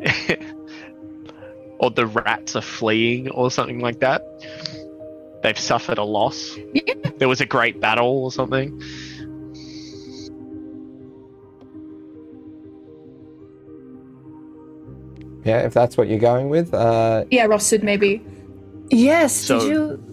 [1.78, 4.22] or the rats are fleeing, or something like that?
[5.42, 6.56] They've suffered a loss.
[6.74, 6.94] Yeah.
[7.18, 8.80] There was a great battle, or something.
[15.44, 16.74] yeah, if that's what you're going with.
[16.74, 18.22] Uh, yeah, Rossud maybe.
[18.90, 19.34] Yes.
[19.34, 20.04] So- did you?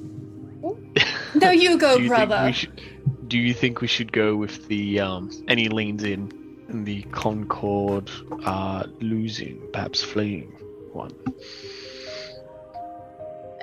[1.36, 2.36] No, you go, do you brother.
[2.38, 2.82] Think we should,
[3.28, 5.30] do you think we should go with the um?
[5.49, 6.32] And he leans in,
[6.69, 8.09] and the Concord
[8.45, 10.47] uh, losing, perhaps fleeing
[10.93, 11.11] one.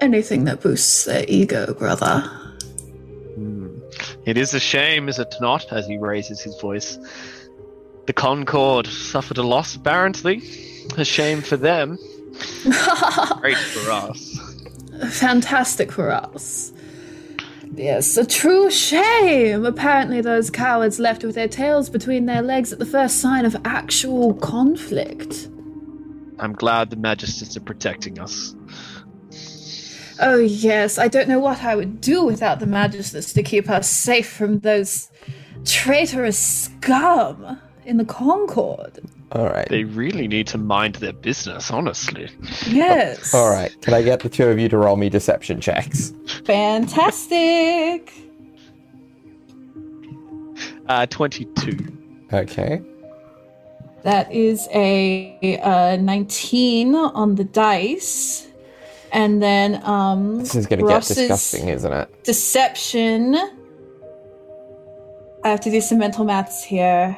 [0.03, 2.23] Anything that boosts their ego, brother.
[3.37, 3.79] Hmm.
[4.27, 5.73] It is a shame, is it not?
[5.73, 6.99] As he raises his voice,
[8.07, 9.77] the Concord suffered a loss.
[9.77, 10.43] Apparently,
[10.97, 11.97] a shame for them.
[13.41, 14.41] Great for us.
[15.13, 16.73] Fantastic for us.
[17.77, 19.65] Yes, a true shame.
[19.65, 23.55] Apparently, those cowards left with their tails between their legs at the first sign of
[23.65, 25.49] actual conflict.
[26.41, 28.57] I'm glad the Magisters are protecting us.
[30.25, 33.91] Oh, yes, I don't know what I would do without the Magisters to keep us
[33.91, 35.11] safe from those
[35.65, 39.01] traitorous scum in the Concord.
[39.33, 42.31] all right, They really need to mind their business, honestly.
[42.69, 43.35] Yes.
[43.35, 43.75] all right.
[43.83, 46.13] Can I get the two of you to roll me deception checks?
[46.45, 48.13] Fantastic.
[50.89, 51.79] Uh, 22.
[52.33, 52.81] Okay.
[54.05, 58.49] That is a uh, 19 on the dice.
[59.13, 62.25] And then um This is going to get disgusting, isn't it?
[62.25, 63.35] deception.
[65.45, 67.17] I have to do some mental maths here.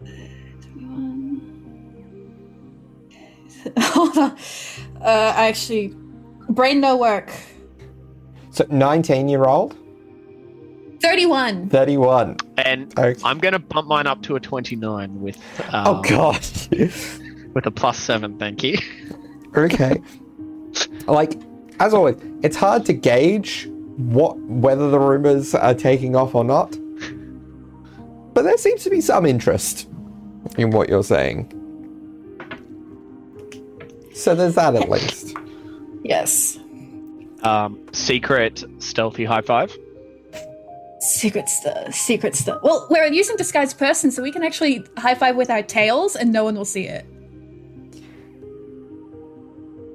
[0.00, 1.40] 21.
[3.78, 4.30] Hold on.
[5.00, 5.94] Uh, I actually,
[6.50, 7.30] brain no work.
[8.50, 9.76] So 19 year old,
[11.00, 11.68] 31.
[11.70, 12.36] 31.
[12.58, 13.20] And Okay.
[13.24, 15.36] I'm going to bump mine up to a 29 with
[15.72, 16.46] um, oh god.
[17.54, 18.38] with a plus seven.
[18.38, 18.78] Thank you.
[19.56, 20.00] okay.
[21.06, 21.34] Like
[21.80, 26.76] as always, it's hard to gauge what whether the rumors are taking off or not.
[28.32, 29.88] But there seems to be some interest
[30.56, 31.56] in what you're saying.
[34.14, 35.34] So there's that at least.
[36.04, 36.58] Yes.
[37.42, 39.76] Um, secret stealthy high five.
[41.00, 41.94] Secret stuff.
[41.94, 42.62] Secret stuff.
[42.62, 46.30] Well, we're using disguised person, so we can actually high five with our tails, and
[46.30, 47.06] no one will see it.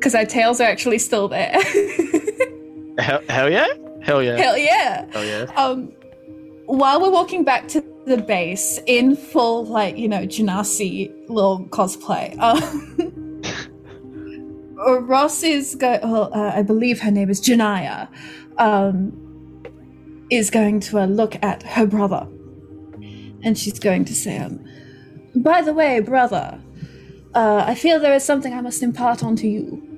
[0.06, 1.60] Because our tails are actually still there.
[3.00, 3.66] Hell, hell yeah!
[4.04, 4.38] Hell yeah!
[4.38, 5.12] Hell yeah!
[5.12, 5.46] Hell yeah!
[5.58, 5.92] Um,
[6.68, 12.38] while we're walking back to the base in full, like you know, Genasi little cosplay,
[12.38, 13.42] um,
[15.08, 16.02] Ross is going.
[16.04, 18.08] Well, uh, I believe her name is Janaya.
[18.60, 19.12] Um,
[20.30, 22.28] is going to uh, look at her brother,
[23.42, 24.64] and she's going to say, um,
[25.36, 26.62] "By the way, brother,
[27.34, 29.95] uh, I feel there is something I must impart onto you."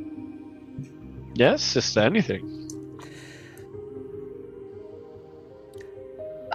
[1.37, 2.41] Yes, just anything.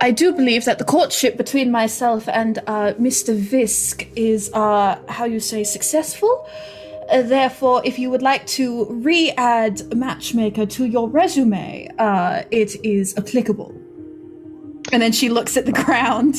[0.00, 3.40] I do believe that the courtship between myself and uh, Mr.
[3.40, 6.44] Visk is, uh, how you say, successful.
[7.08, 13.16] Uh, therefore, if you would like to re-add Matchmaker to your resume, uh, it is
[13.16, 13.70] applicable.
[14.90, 16.34] And then she looks at the ground.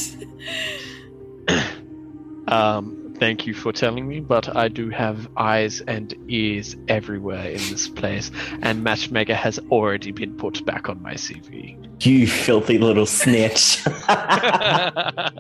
[2.50, 7.62] Um, thank you for telling me, but I do have eyes and ears everywhere in
[7.72, 8.30] this place,
[8.62, 11.78] and Matchmaker has already been put back on my CV.
[12.06, 13.82] You filthy little snitch.
[13.86, 15.38] Brother,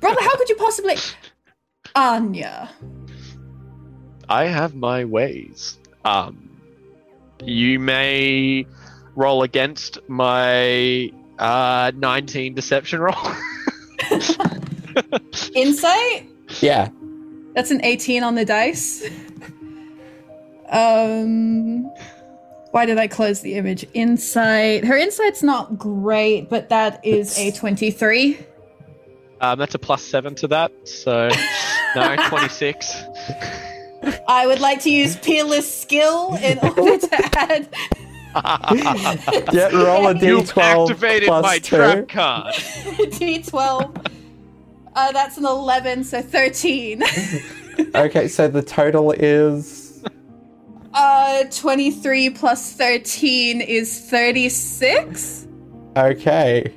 [0.00, 0.96] how could you possibly.
[1.94, 2.70] Anya.
[4.26, 5.76] I have my ways.
[6.02, 6.48] Um,
[7.44, 8.64] you may
[9.14, 13.14] roll against my Uh, 19 deception roll.
[15.54, 16.26] Insight?
[16.60, 16.88] Yeah.
[17.54, 19.04] That's an 18 on the dice.
[20.70, 21.84] Um,
[22.72, 23.86] why did I close the image?
[23.94, 24.84] Insight.
[24.84, 28.38] Her insight's not great, but that is a 23.
[29.40, 30.70] um, that's a plus seven to that.
[30.86, 31.28] So,
[31.96, 33.02] no, 26.
[34.28, 37.68] I would like to use peerless skill in order to add
[39.52, 41.76] Yeah, roll a You've d12 activated plus my two.
[41.76, 42.54] trap card.
[42.54, 44.06] d12.
[44.94, 47.02] Uh, that's an 11, so 13.
[47.94, 50.02] Okay, so the total is
[50.94, 55.46] Uh, 23 plus 13 is 36.
[55.96, 56.72] okay.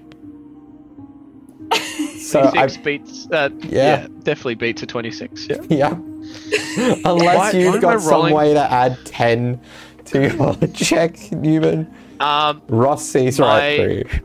[2.19, 3.27] So I 26 beats.
[3.31, 3.69] Uh, Yeah.
[4.01, 4.07] yeah.
[4.21, 5.47] definitely beats a 26.
[5.49, 5.57] Yeah.
[5.69, 5.89] yeah.
[7.03, 9.59] Unless Why- you've why got some rolling- way to add ten
[10.05, 11.91] to your check, Newman.
[12.19, 14.21] Um, Ross sees right through.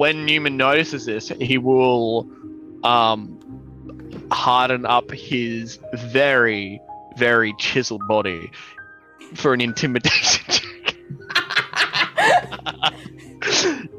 [0.00, 2.26] When Newman notices this, he will
[2.84, 3.38] um,
[4.32, 6.80] harden up his very,
[7.18, 8.50] very chiseled body
[9.34, 10.96] for an intimidation check.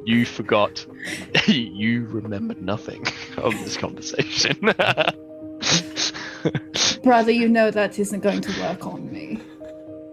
[0.05, 0.83] you forgot.
[1.47, 3.05] you remembered nothing
[3.37, 4.57] of this conversation.
[7.03, 9.39] Brother, you know that isn't going to work on me.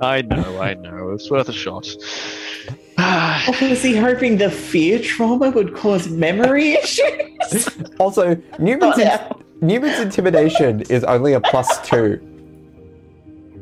[0.01, 1.11] I know, I know.
[1.11, 1.87] It's worth a shot.
[2.99, 7.69] Was he hoping the fear trauma would cause memory issues?
[7.99, 9.19] Also, Newman's in-
[9.61, 12.21] Newman's intimidation is only a plus two.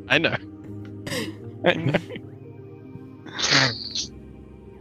[0.09, 0.37] I know.
[1.65, 1.99] I know.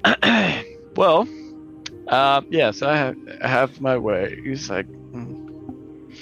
[0.95, 1.27] well,
[2.09, 4.39] um, yeah, so I have, I have my way.
[4.43, 6.13] He's like, mm,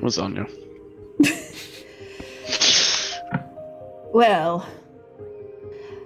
[0.00, 0.46] what's on you?
[4.12, 4.66] Well,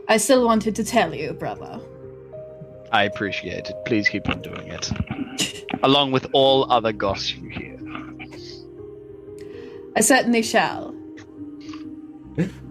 [0.08, 1.80] I still wanted to tell you, brother.
[2.92, 3.74] I appreciate it.
[3.84, 4.92] Please keep on doing it.
[5.82, 7.76] Along with all other goss you hear.
[9.96, 10.94] I certainly shall.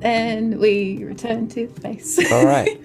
[0.02, 2.32] and we return to base.
[2.32, 2.80] All right.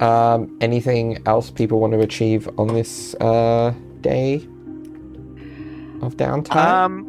[0.00, 4.36] Um, anything else people want to achieve on this uh, day
[6.00, 6.56] of downtime?
[6.56, 7.06] Um,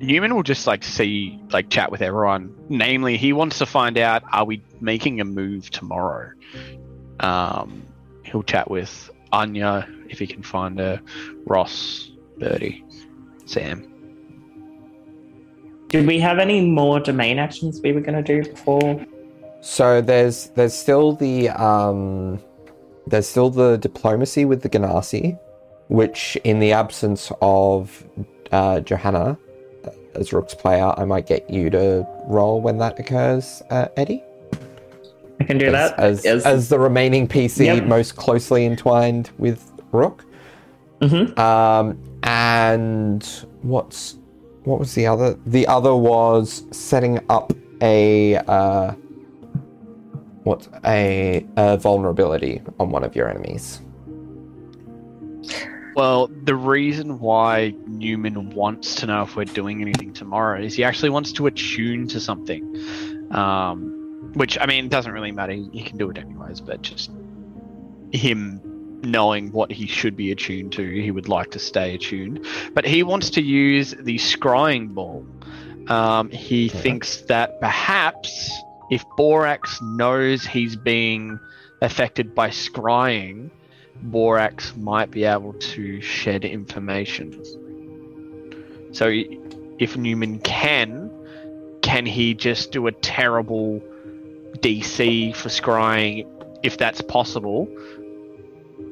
[0.00, 2.54] Newman will just like see, like, chat with everyone.
[2.68, 6.30] Namely, he wants to find out: Are we making a move tomorrow?
[7.20, 7.86] Um,
[8.24, 11.00] he'll chat with Anya if he can find her,
[11.46, 12.84] Ross, Birdie,
[13.46, 13.86] Sam.
[15.88, 19.04] Did we have any more domain actions we were going to do before?
[19.60, 22.40] So there's there's still the um,
[23.06, 25.38] there's still the diplomacy with the Ganassi,
[25.88, 28.04] which in the absence of
[28.52, 29.36] uh, Johanna
[29.84, 34.22] uh, as Rook's player, I might get you to roll when that occurs, uh, Eddie.
[35.40, 35.98] I can do as, that.
[35.98, 36.44] as, Yes.
[36.44, 37.84] as the remaining PC Yep.
[37.84, 40.24] most closely entwined with Rook.
[41.00, 41.36] Mhm.
[41.38, 43.24] Um, and
[43.62, 44.16] what's
[44.64, 45.38] what was the other?
[45.46, 48.92] The other was setting up a uh,
[50.44, 53.80] what a, a vulnerability on one of your enemies.
[55.96, 60.84] Well, the reason why Newman wants to know if we're doing anything tomorrow is he
[60.84, 62.62] actually wants to attune to something.
[63.32, 63.99] Um,
[64.34, 65.52] which, I mean, doesn't really matter.
[65.52, 67.10] He, he can do it anyways, but just
[68.12, 68.60] him
[69.02, 72.44] knowing what he should be attuned to, he would like to stay attuned.
[72.74, 75.24] But he wants to use the scrying ball.
[75.88, 78.50] Um, he thinks that perhaps
[78.90, 81.40] if Borax knows he's being
[81.80, 83.50] affected by scrying,
[84.02, 87.32] Borax might be able to shed information.
[88.92, 89.10] So
[89.78, 91.10] if Newman can,
[91.82, 93.82] can he just do a terrible
[94.58, 96.26] DC for scrying
[96.62, 97.68] if that's possible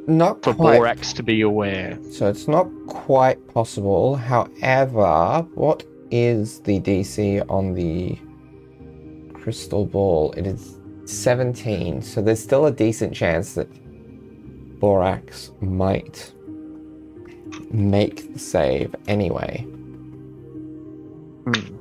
[0.07, 0.79] Not for quite.
[0.79, 1.99] Borax to be aware?
[2.11, 4.17] So it's not quite possible.
[4.17, 8.19] However, what is the DC on the
[9.35, 10.33] crystal ball?
[10.33, 12.03] It is 17.
[12.03, 13.69] So there's still a decent chance that
[14.81, 16.33] Borax might
[17.71, 19.67] make the save anyway.
[21.45, 21.78] Hmm.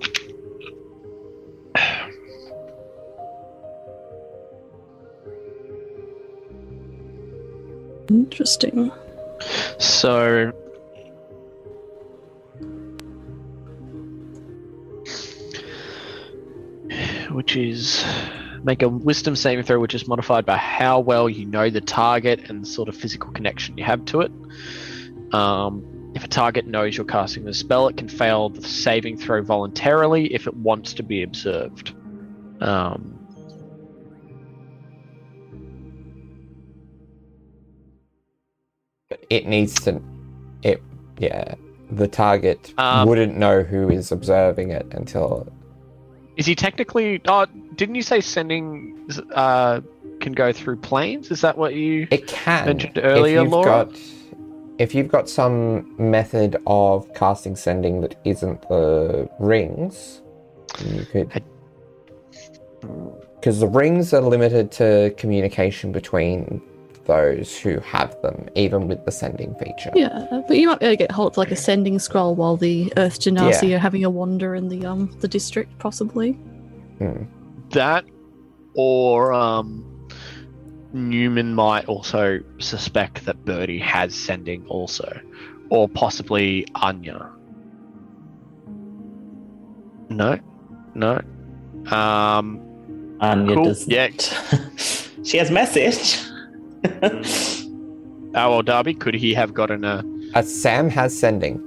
[8.09, 8.91] Interesting.
[9.79, 10.53] So
[17.31, 18.03] which is
[18.63, 22.49] make a wisdom saving throw which is modified by how well you know the target
[22.49, 24.31] and the sort of physical connection you have to it.
[25.33, 29.43] Um, if a target knows you're casting the spell, it can fail the saving throw
[29.43, 31.93] voluntarily if it wants to be observed.
[32.59, 33.16] Um,
[39.29, 40.01] it needs to.
[40.63, 40.81] It
[41.17, 41.55] yeah.
[41.89, 45.47] The target Um, wouldn't know who is observing it until
[46.35, 47.21] Is he technically?
[47.27, 49.81] Oh, didn't you say sending uh,
[50.19, 51.31] can go through planes?
[51.31, 52.07] Is that what you?
[52.11, 52.65] it can.
[52.65, 53.85] Mentioned earlier, if you've Laura?
[53.85, 53.95] got
[54.77, 60.21] if you've got some method of casting sending that isn't the rings,
[60.85, 61.43] you could.
[63.35, 66.61] Because the rings are limited to communication between
[67.07, 69.91] those who have them, even with the sending feature.
[69.95, 72.57] Yeah, but you might be able to get hold of like a sending scroll while
[72.57, 76.33] the Earth Genasi are having a wander in the um the district, possibly.
[76.99, 77.23] Hmm.
[77.71, 78.05] that
[78.75, 79.83] or um
[80.93, 85.19] Newman might also suspect that Birdie has sending also
[85.69, 87.29] or possibly Anya
[90.09, 90.39] no
[90.95, 91.21] no
[91.91, 92.67] um
[93.19, 94.07] Anya Cool, does yeah.
[94.07, 95.09] not.
[95.23, 96.19] she has message.
[96.85, 100.03] Oh well Darby could he have gotten a
[100.35, 101.61] Uh, Sam has sending.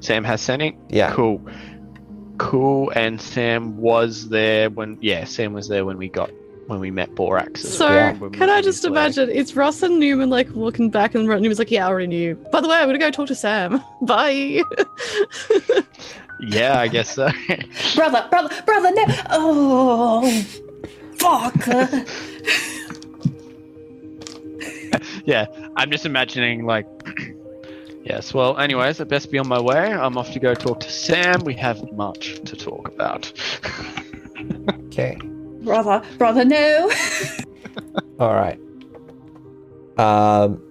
[0.00, 1.12] Sam has sending Yeah.
[1.12, 1.40] cool
[2.38, 6.30] cool and Sam was there when yeah Sam was there when we got
[6.68, 8.12] when we met Borax So Yeah.
[8.12, 8.92] well, when can I just his leg.
[8.92, 12.34] imagine it's Ross and Newman like walking back and Newman's like, Yeah, I already knew.
[12.52, 13.82] By the way, I'm gonna go talk to Sam.
[14.02, 14.62] Bye.
[16.40, 17.28] yeah I guess so
[17.94, 19.04] brother, brother, brother, no.
[19.30, 20.42] Oh,
[21.18, 21.54] fuck.
[25.24, 26.86] yeah, I'm just imagining like.
[28.04, 28.32] yes.
[28.34, 29.92] Well, anyways, I best be on my way.
[29.92, 31.40] I'm off to go talk to Sam.
[31.44, 33.32] We have much to talk about.
[34.86, 35.18] Okay.
[35.62, 36.90] brother, brother, no.
[38.18, 38.58] All right.
[39.98, 40.62] Um.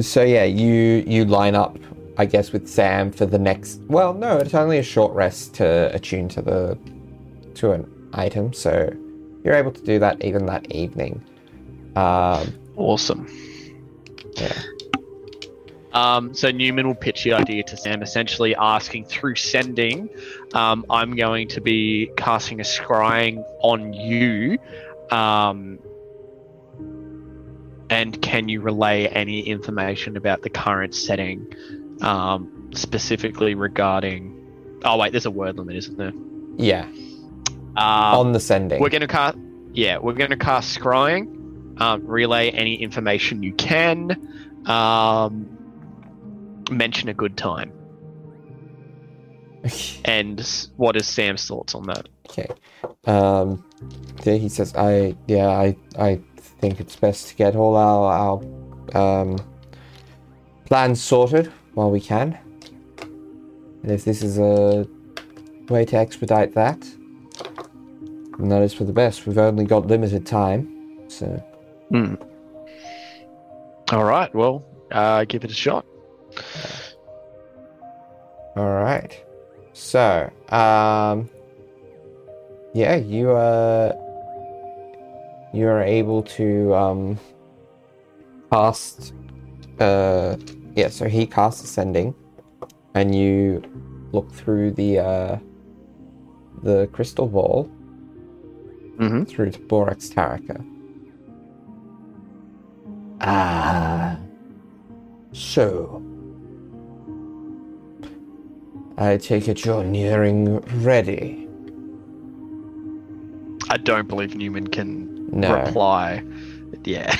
[0.00, 1.78] So yeah, you you line up,
[2.16, 3.80] I guess, with Sam for the next.
[3.88, 6.78] Well, no, it's only a short rest to attune to the
[7.54, 8.90] to an item, so
[9.44, 11.22] you're able to do that even that evening.
[11.96, 12.54] Um.
[12.76, 13.26] Awesome.
[14.36, 14.52] Yeah.
[15.92, 20.10] Um, so Newman will pitch the idea to Sam, essentially asking through sending,
[20.52, 24.58] um, I'm going to be casting a scrying on you.
[25.10, 25.78] Um,
[27.88, 31.54] and can you relay any information about the current setting,
[32.02, 34.80] um, specifically regarding?
[34.84, 36.12] Oh wait, there's a word limit, isn't there?
[36.56, 36.84] Yeah.
[37.76, 38.80] Um, on the sending.
[38.80, 39.38] we're gonna cast.
[39.72, 41.35] Yeah, we're gonna cast scrying.
[41.78, 44.66] Um, relay any information you can.
[44.66, 45.56] Um,
[46.70, 47.72] mention a good time.
[50.04, 50.40] And
[50.76, 52.08] what is Sam's thoughts on that?
[52.30, 52.46] Okay.
[53.06, 53.64] Um,
[54.22, 56.20] there he says, "I yeah, I I
[56.60, 58.40] think it's best to get all our
[58.94, 59.36] our um
[60.66, 62.38] plans sorted while we can.
[63.82, 64.86] And if this is a
[65.68, 66.80] way to expedite that,
[68.38, 69.26] then that is for the best.
[69.26, 71.42] We've only got limited time, so
[73.92, 74.34] All right.
[74.34, 75.84] Well, uh, give it a shot.
[78.56, 79.12] all right.
[79.72, 81.28] So, um,
[82.74, 83.94] yeah, you are
[85.52, 87.18] you are able to um
[88.52, 89.14] cast
[89.80, 90.36] uh
[90.74, 92.14] yeah so he casts ascending
[92.94, 93.62] and you
[94.12, 95.38] look through the uh
[96.62, 97.70] the crystal ball
[98.98, 99.24] Mm-hmm.
[99.24, 100.64] through to borax taraka
[103.20, 104.16] ah
[105.32, 106.02] so
[108.98, 111.46] i take it you're nearing ready
[113.68, 116.22] I don't believe Newman can no reply.
[116.84, 117.14] Yeah.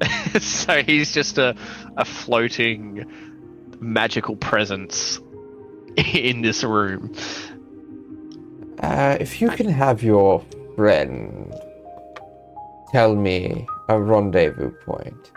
[0.40, 1.56] so he's just a
[1.96, 3.04] a floating
[3.80, 5.20] magical presence
[5.96, 7.14] in this room.
[8.80, 11.54] Uh, if you can have your friend
[12.92, 15.32] tell me a rendezvous point,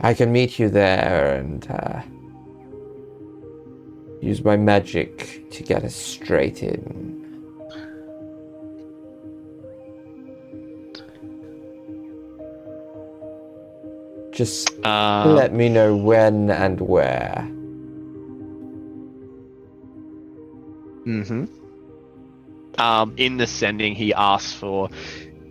[0.00, 2.02] I can meet you there and uh,
[4.20, 7.16] use my magic to get us straight in.
[14.32, 17.42] Just Uh, let me know when and where.
[21.04, 21.44] hmm
[22.78, 24.88] Um, in the sending, he asks for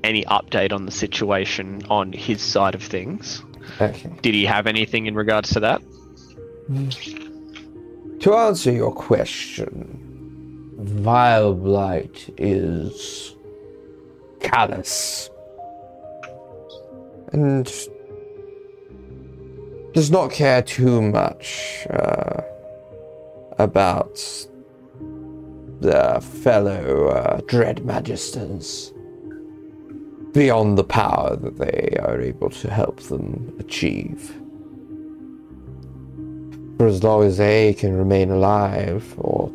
[0.08, 3.43] any update on the situation on his side of things.
[3.82, 4.10] Okay.
[4.22, 5.82] Did he have anything in regards to that?
[8.22, 13.36] To answer your question, Vile Blight is
[14.39, 15.30] callous
[17.34, 17.66] and
[19.93, 22.41] does not care too much uh,
[23.58, 24.22] about
[25.82, 28.93] their fellow uh, Dread Magisters
[30.38, 34.36] beyond the power that they are able to help them achieve.
[36.78, 39.50] for as long as they can remain alive or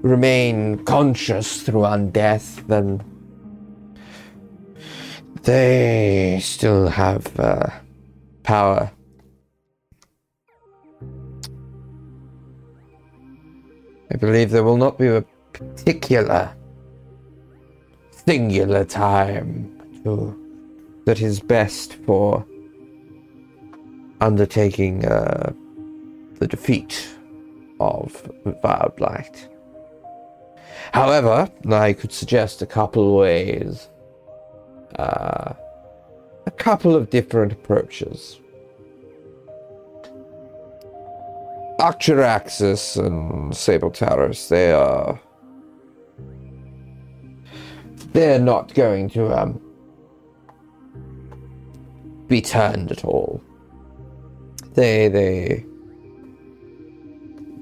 [0.00, 3.02] remain conscious through undeath, then
[5.42, 7.68] they still have uh,
[8.42, 8.90] power.
[14.10, 15.22] I believe there will not be a
[15.52, 16.56] particular
[18.26, 19.70] singular time
[20.02, 20.34] to,
[21.04, 22.44] that is best for
[24.20, 25.52] undertaking uh,
[26.40, 27.08] the defeat
[27.78, 28.28] of
[28.62, 29.48] Vile Blight.
[30.92, 33.88] However, I could suggest a couple ways,
[34.98, 35.52] uh,
[36.46, 38.40] a couple of different approaches.
[41.78, 45.20] Arcturaxis and Sable Taurus, they are.
[48.16, 49.60] They're not going to um,
[52.28, 53.42] be turned at all.
[54.72, 55.66] They, they.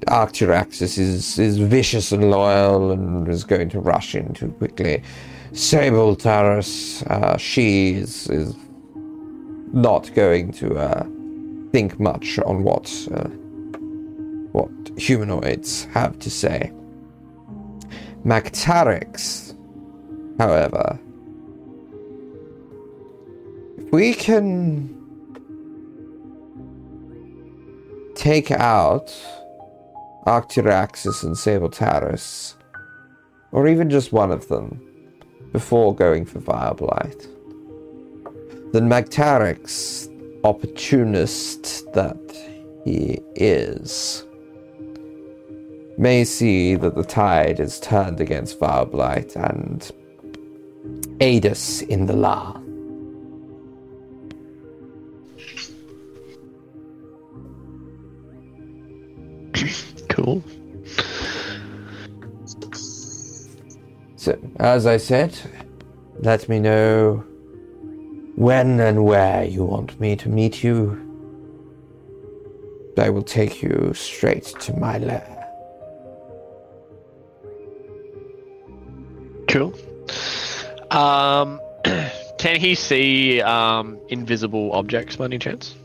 [0.07, 5.03] Arcturaxis is, is vicious and loyal and is going to rush in too quickly.
[5.51, 8.55] Sable Taurus, uh, she is, is
[9.73, 11.03] not going to uh,
[11.73, 13.27] think much on what uh,
[14.53, 16.71] what humanoids have to say.
[18.23, 19.44] Magtarix,
[20.37, 20.99] however,
[23.77, 24.95] if we can
[28.15, 29.13] take out
[30.25, 32.55] Arcturaxis and Sable Taurus,
[33.51, 34.81] or even just one of them,
[35.51, 37.27] before going for Vileblight,
[38.73, 40.11] then Magtarix,
[40.43, 42.17] opportunist that
[42.83, 44.25] he is,
[45.97, 49.91] may see that the tide is turned against Vileblight and
[51.19, 52.61] aid us in the law.
[60.09, 60.41] Cool.
[64.15, 65.37] So, as I said,
[66.21, 67.23] let me know
[68.35, 71.01] when and where you want me to meet you.
[72.97, 75.47] I will take you straight to my lair.
[79.49, 79.73] Cool.
[80.95, 81.59] Um,
[82.37, 85.75] can he see um, invisible objects by any chance?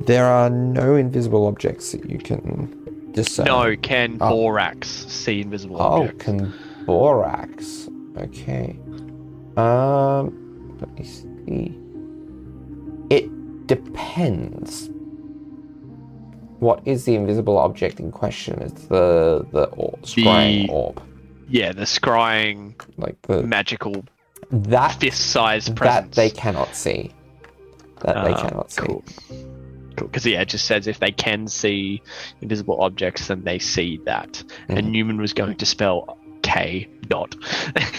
[0.00, 3.46] There are no invisible objects that you can discern.
[3.46, 3.76] No.
[3.76, 4.30] Can Oh.
[4.30, 6.24] Borax see invisible Oh, objects?
[6.24, 6.52] can
[6.86, 7.88] borax.
[8.18, 8.78] Okay.
[9.56, 11.74] Um, let me see.
[13.08, 14.90] It depends.
[16.58, 18.60] What is the invisible object in question?
[18.62, 21.02] It's the the or- scrying The- orb,
[21.48, 24.04] Yeah, the scrying like the magical
[24.50, 26.16] that fist-sized that presence.
[26.16, 27.12] they cannot see.
[28.02, 28.82] That they Ah, cannot see.
[28.82, 29.04] Cool.
[29.96, 30.08] Cool.
[30.08, 32.02] Because yeah, it just says if they can see
[32.42, 34.42] invisible objects, then they see that.
[34.68, 34.78] Mhm.
[34.78, 37.34] And Newman was going to spell K dot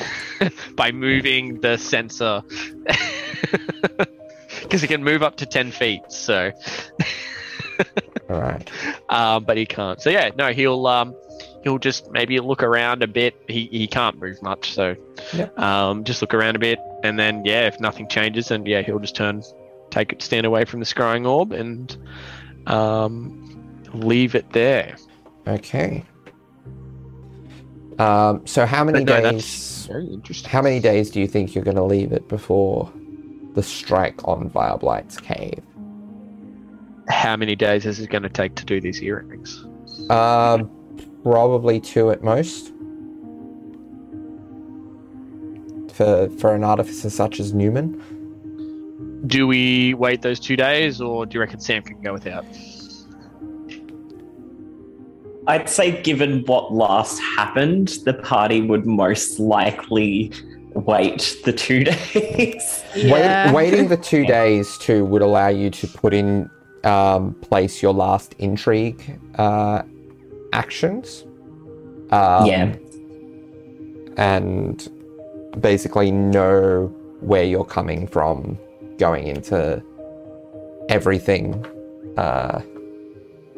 [0.75, 2.43] by moving the sensor
[4.61, 6.01] because he can move up to ten feet.
[6.09, 6.51] So,
[8.29, 8.69] All right.
[9.09, 10.01] um, but he can't.
[10.01, 11.15] So yeah, no, he'll um,
[11.63, 13.35] he'll just maybe look around a bit.
[13.47, 14.95] He he can't move much, so
[15.33, 15.59] Yep.
[15.59, 18.99] um, just look around a bit, and then yeah, if nothing changes, then yeah, he'll
[18.99, 19.43] just turn,
[19.89, 21.97] take it, stand away from the scrying orb, and
[22.67, 24.95] um, leave it there.
[25.47, 26.03] Okay.
[27.99, 28.45] Um.
[28.45, 29.87] So how many no, days?
[29.87, 30.49] very interesting.
[30.51, 32.91] How many days do you think you're going to leave it before
[33.55, 35.63] the strike on Vileblight's cave?
[37.09, 39.65] How many days is it going to take to do these earrings?
[40.09, 40.69] Um,
[41.23, 42.73] probably two at most.
[45.93, 48.01] For for an artificer such as Newman,
[49.25, 52.45] Do we wait those two days, or do you reckon Sam can go without?
[55.47, 60.31] I'd say, given what last happened, the party would most likely
[60.73, 62.83] wait the two days.
[62.95, 63.47] Yeah.
[63.47, 66.49] Wait, waiting the two days too would allow you to put in
[66.83, 69.81] um, place your last intrigue uh,
[70.57, 71.25] actions.
[72.09, 72.75] Um, yeah.
[74.15, 74.89] and
[75.59, 76.87] basically know
[77.19, 78.57] where you're coming from
[78.97, 79.83] going into
[80.89, 81.65] everything
[82.17, 82.61] uh,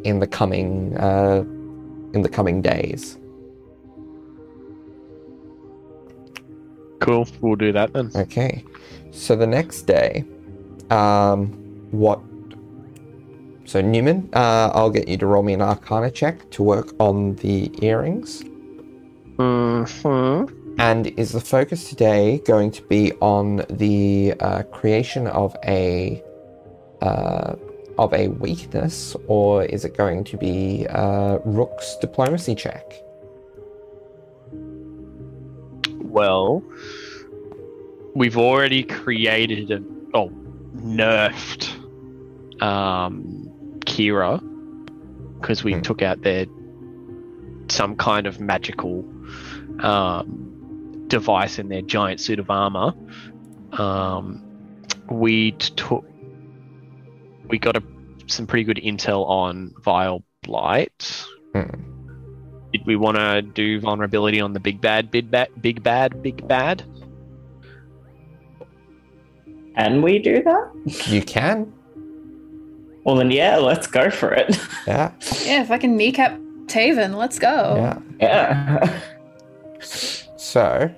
[0.04, 1.43] in the coming uh,
[2.14, 3.18] in the coming days.
[7.00, 8.12] Cool, we'll do that then.
[8.16, 8.64] Okay,
[9.12, 10.26] so the next day,
[10.89, 11.47] um,
[11.91, 12.20] what?
[13.70, 17.36] So Newman, uh, I'll get you to roll me an Arcana check to work on
[17.36, 18.41] the earrings.
[19.38, 20.80] Mm-hmm.
[20.80, 26.24] And is the focus today going to be on the uh, creation of a
[27.03, 27.57] uh,
[27.99, 32.91] of a weakness, or is it going to be uh, Rook's diplomacy check?
[36.01, 36.63] Well,
[38.15, 39.84] we've already created a
[40.15, 40.32] oh
[40.76, 41.70] nerfed
[42.63, 43.49] um,
[44.00, 44.39] Kira
[45.39, 45.82] because we Hmm.
[45.82, 46.45] took out their
[47.70, 49.04] some kind of magical
[49.82, 52.93] um, device in their giant suit of armor.
[53.74, 54.41] Um,
[55.12, 56.06] we took
[57.50, 57.84] we got a,
[58.28, 61.26] some pretty good intel on Vile Blight.
[61.54, 61.70] Hmm.
[62.72, 66.47] Did we want to do vulnerability on the big bad, big bad, big bad, big
[66.47, 66.84] bad?
[69.76, 71.08] Can we do that?
[71.08, 71.74] You can.
[73.04, 74.58] Well, then, yeah, let's go for it.
[74.86, 75.12] Yeah.
[75.43, 77.76] Yeah, if I can kneecap Taven, let's go.
[77.76, 78.00] Yeah.
[78.20, 79.02] yeah.
[79.82, 80.93] So,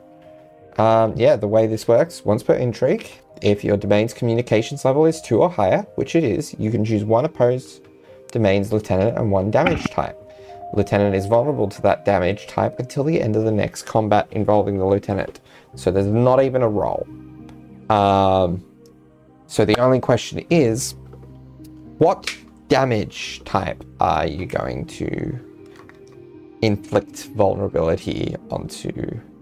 [0.77, 3.09] um, yeah, the way this works, once per intrigue,
[3.41, 7.03] if your domain's communications level is two or higher, which it is, you can choose
[7.03, 7.81] one opposed
[8.31, 10.17] domain's lieutenant and one damage type.
[10.73, 14.77] Lieutenant is vulnerable to that damage type until the end of the next combat involving
[14.77, 15.41] the lieutenant.
[15.75, 17.05] So there's not even a roll.
[17.89, 18.63] Um,
[19.47, 20.95] so the only question is,
[22.01, 22.35] what
[22.67, 25.39] damage type are you going to
[26.63, 28.91] inflict vulnerability onto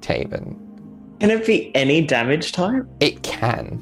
[0.01, 0.57] Taven?
[1.21, 2.83] Can it be any damage type?
[2.99, 3.81] It can.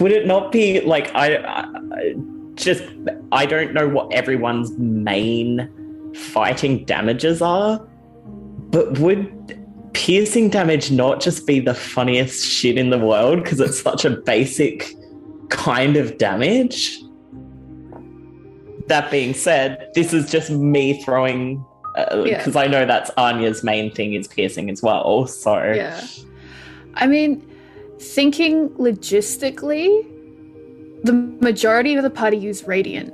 [0.00, 2.14] Would it not be like I, I
[2.54, 2.82] just
[3.30, 5.70] I don't know what everyone's main
[6.12, 7.78] fighting damages are,
[8.70, 9.60] but would
[9.92, 14.10] piercing damage not just be the funniest shit in the world because it's such a
[14.10, 14.96] basic
[15.52, 17.00] kind of damage?
[18.88, 21.64] That being said, this is just me throwing
[21.96, 22.38] uh, Yeah.
[22.38, 25.26] because I know that's Anya's main thing is piercing as well.
[25.26, 26.00] So Yeah.
[26.94, 27.42] I mean,
[27.98, 30.06] thinking logistically,
[31.04, 33.12] the majority of the party use Radiant.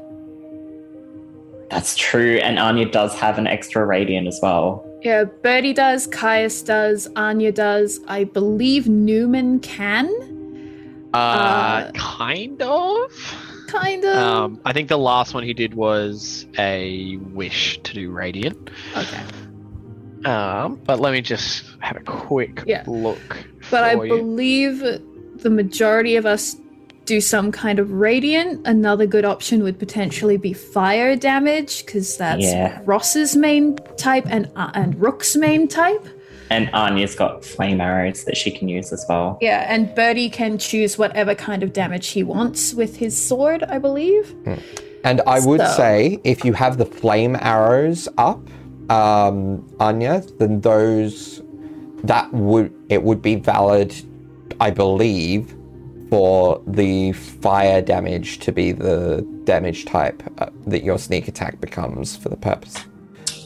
[1.71, 4.85] that's true, and Anya does have an extra radiant as well.
[5.03, 8.01] Yeah, Birdie does, Caius does, Anya does.
[8.09, 10.09] I believe Newman can.
[11.15, 13.13] Uh, Uh, kind of.
[13.69, 14.17] Kind of.
[14.17, 18.71] Um, I think the last one he did was a wish to do radiant.
[18.97, 19.21] okay.
[20.25, 22.83] Um, but let me just have a quick Yeah.
[22.87, 23.47] look.
[23.71, 24.09] But I you.
[24.09, 26.57] believe the majority of us
[27.05, 28.67] do some kind of radiant.
[28.67, 32.81] Another good option would potentially be fire damage because that's Yeah.
[32.85, 36.07] Ross's main type and uh, and Rook's main type.
[36.51, 39.39] And Anya's got flame arrows that she can use as well.
[39.41, 43.79] Yeah, and Birdie can choose whatever kind of damage he wants with his sword, I
[43.79, 44.35] believe.
[45.05, 48.41] And I would So- say if you have the flame arrows up,
[48.91, 51.43] um, Anya, then those
[52.05, 53.93] that would it would be valid,
[54.61, 55.55] I believe,
[56.11, 62.17] for the fire damage to be the damage type uh, that your sneak attack becomes
[62.17, 62.77] for the purpose.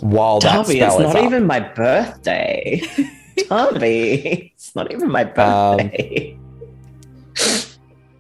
[0.03, 1.25] While that Darby, spell it's is not up.
[1.25, 2.83] even my birthday.
[3.49, 6.37] Darby, it's not even my Um, birthday.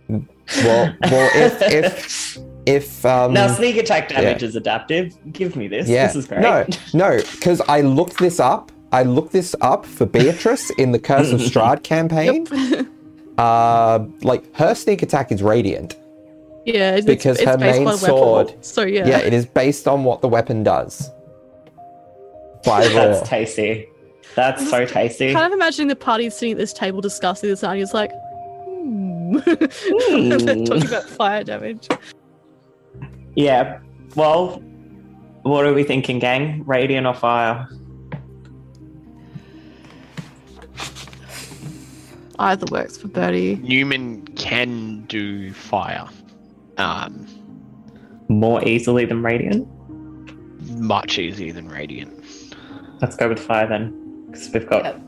[0.09, 5.16] well, well, if if if um, now, sneak attack damage is adaptive.
[5.33, 5.89] Give me this.
[5.89, 6.07] Yeah.
[6.07, 6.41] This is great.
[6.43, 8.70] No, no, because I looked this up.
[8.93, 12.47] I looked this up for Beatrice in the Curse of Strahd campaign.
[13.39, 15.97] Uh, like her sneak attack is radiant.
[16.66, 18.62] Yeah, it's, Because it's her based main on sword- Weapon.
[18.62, 19.18] So yeah, Yeah.
[19.18, 21.11] it is based on what the weapon does.
[22.64, 22.88] By law.
[22.94, 23.88] That's tasty.
[24.34, 25.32] That's so tasty.
[25.32, 29.38] kind of imagining the party sitting at this table discussing this, and he's like, hmm.
[29.38, 30.64] Hmm.
[30.64, 31.88] talking about fire damage.
[33.34, 33.80] Yeah.
[34.14, 34.62] Well,
[35.42, 36.64] what are we thinking, gang?
[36.66, 37.68] Radiant or fire?
[42.38, 43.56] Either works for Birdie.
[43.56, 46.08] Newman can do fire.
[46.78, 47.26] Um,
[48.28, 49.68] More easily than radiant?
[50.78, 52.21] much easier than radiant.
[53.03, 55.00] Let's go with fire then, because we've got Yep.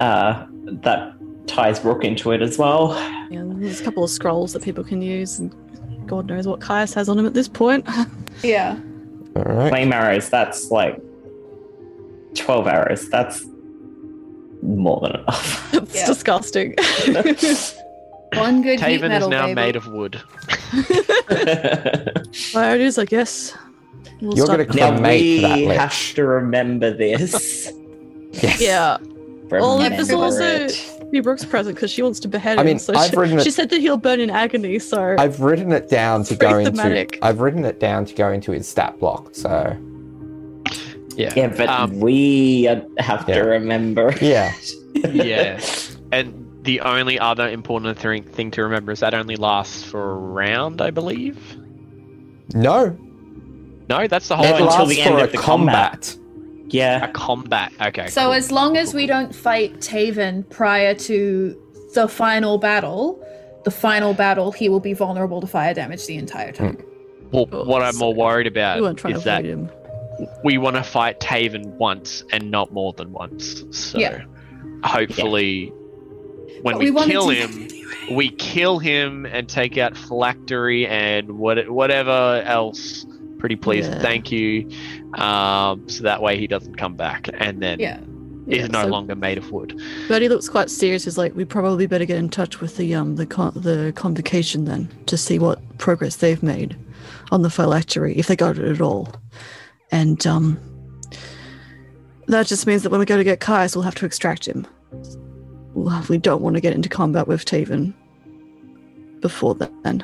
[0.00, 0.46] uh,
[0.82, 1.14] that
[1.46, 2.92] ties Rook into it as well.
[3.30, 5.52] Yeah, there's a couple of scrolls that people can use, and
[6.06, 7.86] God knows what Caius has on him at this point.
[8.44, 8.78] Yeah.
[9.34, 9.68] All right.
[9.68, 10.28] Flame arrows.
[10.30, 11.00] That's like
[12.36, 13.08] twelve arrows.
[13.10, 13.44] That's
[14.62, 15.74] more than enough.
[15.74, 16.06] it's Yeah.
[16.06, 16.76] disgusting.
[18.34, 19.54] One good heat Taven is now baby.
[19.56, 20.22] made of wood.
[21.28, 22.12] Fire
[22.52, 23.56] Priorities, I guess.
[24.20, 25.76] We'll You're gonna now Cremate we that lich.
[25.78, 27.72] have to remember this.
[28.30, 28.60] Yes.
[28.60, 28.98] Yeah.
[29.50, 31.10] Well, Remember there's also it.
[31.10, 32.66] be Brooks present because she wants to behead I him.
[32.66, 34.78] mean, so I've she, written it- she said that he'll burn in agony.
[34.78, 36.70] So I've written it down to Very go into.
[36.72, 37.18] thematic.
[37.22, 39.30] I've written it down to go into his stat block.
[39.34, 39.74] So
[41.16, 41.32] Yeah.
[41.34, 43.36] Yeah, but Um, we uh, have Yeah.
[43.36, 44.14] to remember.
[44.20, 44.52] yeah,
[44.94, 45.58] yeah.
[46.12, 50.14] And the only other important thing, thing to remember is that only lasts for a
[50.14, 51.38] round, I believe.
[52.54, 52.94] No,
[53.88, 56.14] No, that's the whole it until the end for a of the combat.
[56.16, 57.04] a Yeah.
[57.04, 57.72] A combat.
[57.80, 58.08] Okay.
[58.08, 58.32] So cool.
[58.34, 61.56] as long as we don't fight Taven prior to
[61.94, 63.18] the final battle,
[63.64, 66.74] the final battle, he will be vulnerable to fire damage the entire time.
[66.76, 66.82] Hmm.
[67.32, 69.70] well, Oh, what I'm more worried about we weren't trying to is that him.
[70.44, 73.64] we want to fight Taven once and not more than once.
[73.70, 74.22] So Yeah.
[74.84, 75.72] hopefully,
[76.62, 77.68] when But we, wanted kill to- him,
[78.10, 83.06] we kill him and take out Phylactery and what whatever else.
[83.38, 84.00] Pretty please, Yeah.
[84.00, 84.68] thank you.
[85.14, 88.00] Um, so that way he doesn't come back and then Yeah.
[88.48, 89.80] is no so- longer made of wood.
[90.08, 91.04] but he looks quite serious.
[91.04, 94.64] He's like, we probably better get in touch with the um the con- the convocation
[94.64, 96.76] then to see what progress they've made
[97.30, 99.08] on the phylactery, if they got it at all.
[99.92, 100.58] And um
[102.26, 104.66] that just means that when we go to get Kais, we'll have to extract him.
[105.74, 107.94] We'll we don't want to get into combat with Taven
[109.20, 110.02] before then.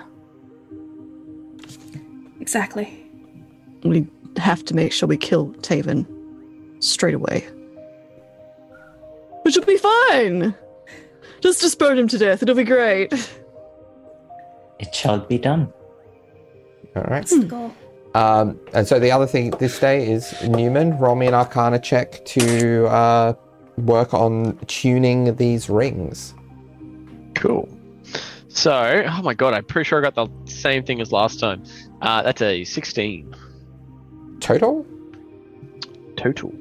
[2.40, 3.00] Exactly.
[3.84, 4.06] We
[4.38, 6.06] have to make sure we kill Taven
[6.82, 7.46] straight away.
[9.42, 10.54] Which will be fine.
[11.40, 12.42] Just just burn him to death.
[12.42, 13.12] It'll be great.
[14.78, 15.72] It shall be done.
[16.96, 17.26] All right.
[17.26, 17.32] That's.
[18.14, 22.24] Um, and so the other thing this day is Newman, roll me an Arcana check
[22.26, 23.34] to uh,
[23.76, 26.32] work on tuning these rings.
[27.34, 27.68] Cool.
[28.48, 31.64] So, oh my god, I'm pretty sure I got the same thing as last time.
[32.02, 33.34] Uh, that's a 16
[34.40, 34.84] Total?
[36.16, 36.52] total.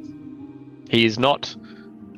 [0.90, 1.56] He is not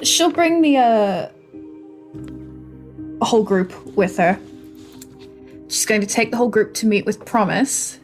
[0.03, 1.29] she'll bring the uh
[3.21, 4.37] a whole group with her.
[5.67, 7.99] She's going to take the whole group to meet with Promise.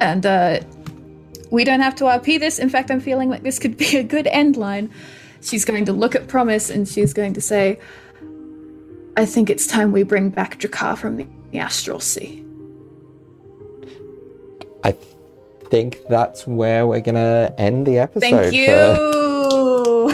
[0.00, 0.60] And uh
[1.50, 2.58] we don't have to RP this.
[2.58, 4.90] In fact, I'm feeling like this could be a good end line.
[5.42, 7.78] She's going to look at Promise and she's going to say,
[9.16, 12.42] I think it's time we bring back Drakar from the, the Astral Sea.
[14.82, 14.92] I
[15.68, 18.72] think that's where we're gonna end the episode Thank for you.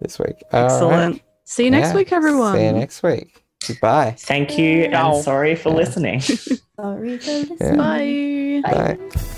[0.00, 0.42] this week.
[0.52, 0.72] All right.
[0.72, 1.22] Excellent.
[1.50, 1.94] See you next Yeah.
[1.96, 2.56] week, everyone.
[2.56, 3.42] See you next week.
[3.66, 4.14] Goodbye.
[4.16, 5.14] Thank you, Ciao.
[5.16, 5.74] and sorry for Yeah.
[5.74, 6.20] listening.
[6.80, 7.44] Sorry for Yeah.
[7.50, 8.62] listening.
[8.62, 8.96] Bye.
[8.96, 9.30] Bye.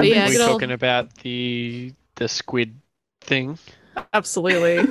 [0.00, 2.74] But yeah, Are we good old- talking about the the squid
[3.20, 3.58] thing?
[4.12, 4.88] Absolutely.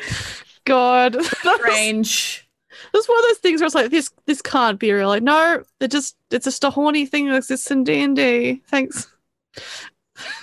[0.64, 1.14] God.
[1.14, 2.48] That's, Range.
[2.92, 5.08] that's one of those things where it's like, this this can't be real.
[5.08, 8.62] Like, no, it just it's just a horny thing that exists in D&D.
[8.68, 9.08] Thanks.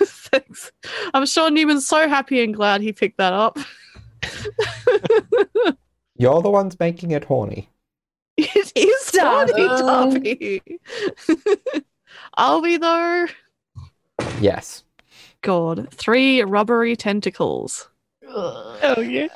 [0.02, 0.72] Thanks.
[1.14, 3.58] I'm sure Newman's so happy and glad he picked that up.
[6.16, 7.70] You're the ones making it horny.
[8.36, 10.62] It is horny, Darby.
[10.62, 10.62] Darby.
[12.34, 13.26] Are we though?
[14.40, 14.84] Yes.
[15.42, 17.88] God, three rubbery tentacles.
[18.26, 19.28] Oh yeah.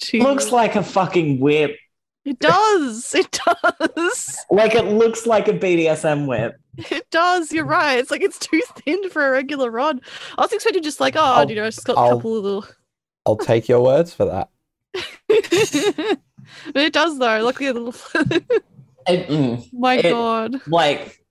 [0.00, 0.22] Jeez.
[0.22, 1.76] looks like a fucking whip.
[2.24, 3.14] it does.
[3.14, 4.38] It does.
[4.50, 6.56] Like it looks like a BDSM whip.
[6.76, 7.52] It does.
[7.52, 7.98] You're right.
[7.98, 10.00] It's like it's too thin for a regular rod.
[10.36, 12.36] I was expecting just like, oh, I'll- you know, it's just got a I'll- couple
[12.36, 12.66] of little.
[13.24, 14.48] I'll take your words for that.
[15.28, 16.18] but
[16.82, 17.40] it does though.
[17.40, 18.00] Look at the little.
[19.08, 20.60] It- mm, My It- God.
[20.66, 21.24] like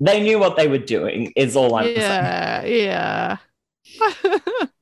[0.00, 1.32] they knew what they were doing.
[1.36, 1.96] Is all I'm saying.
[1.96, 2.64] Yeah.
[2.64, 3.36] Yeah.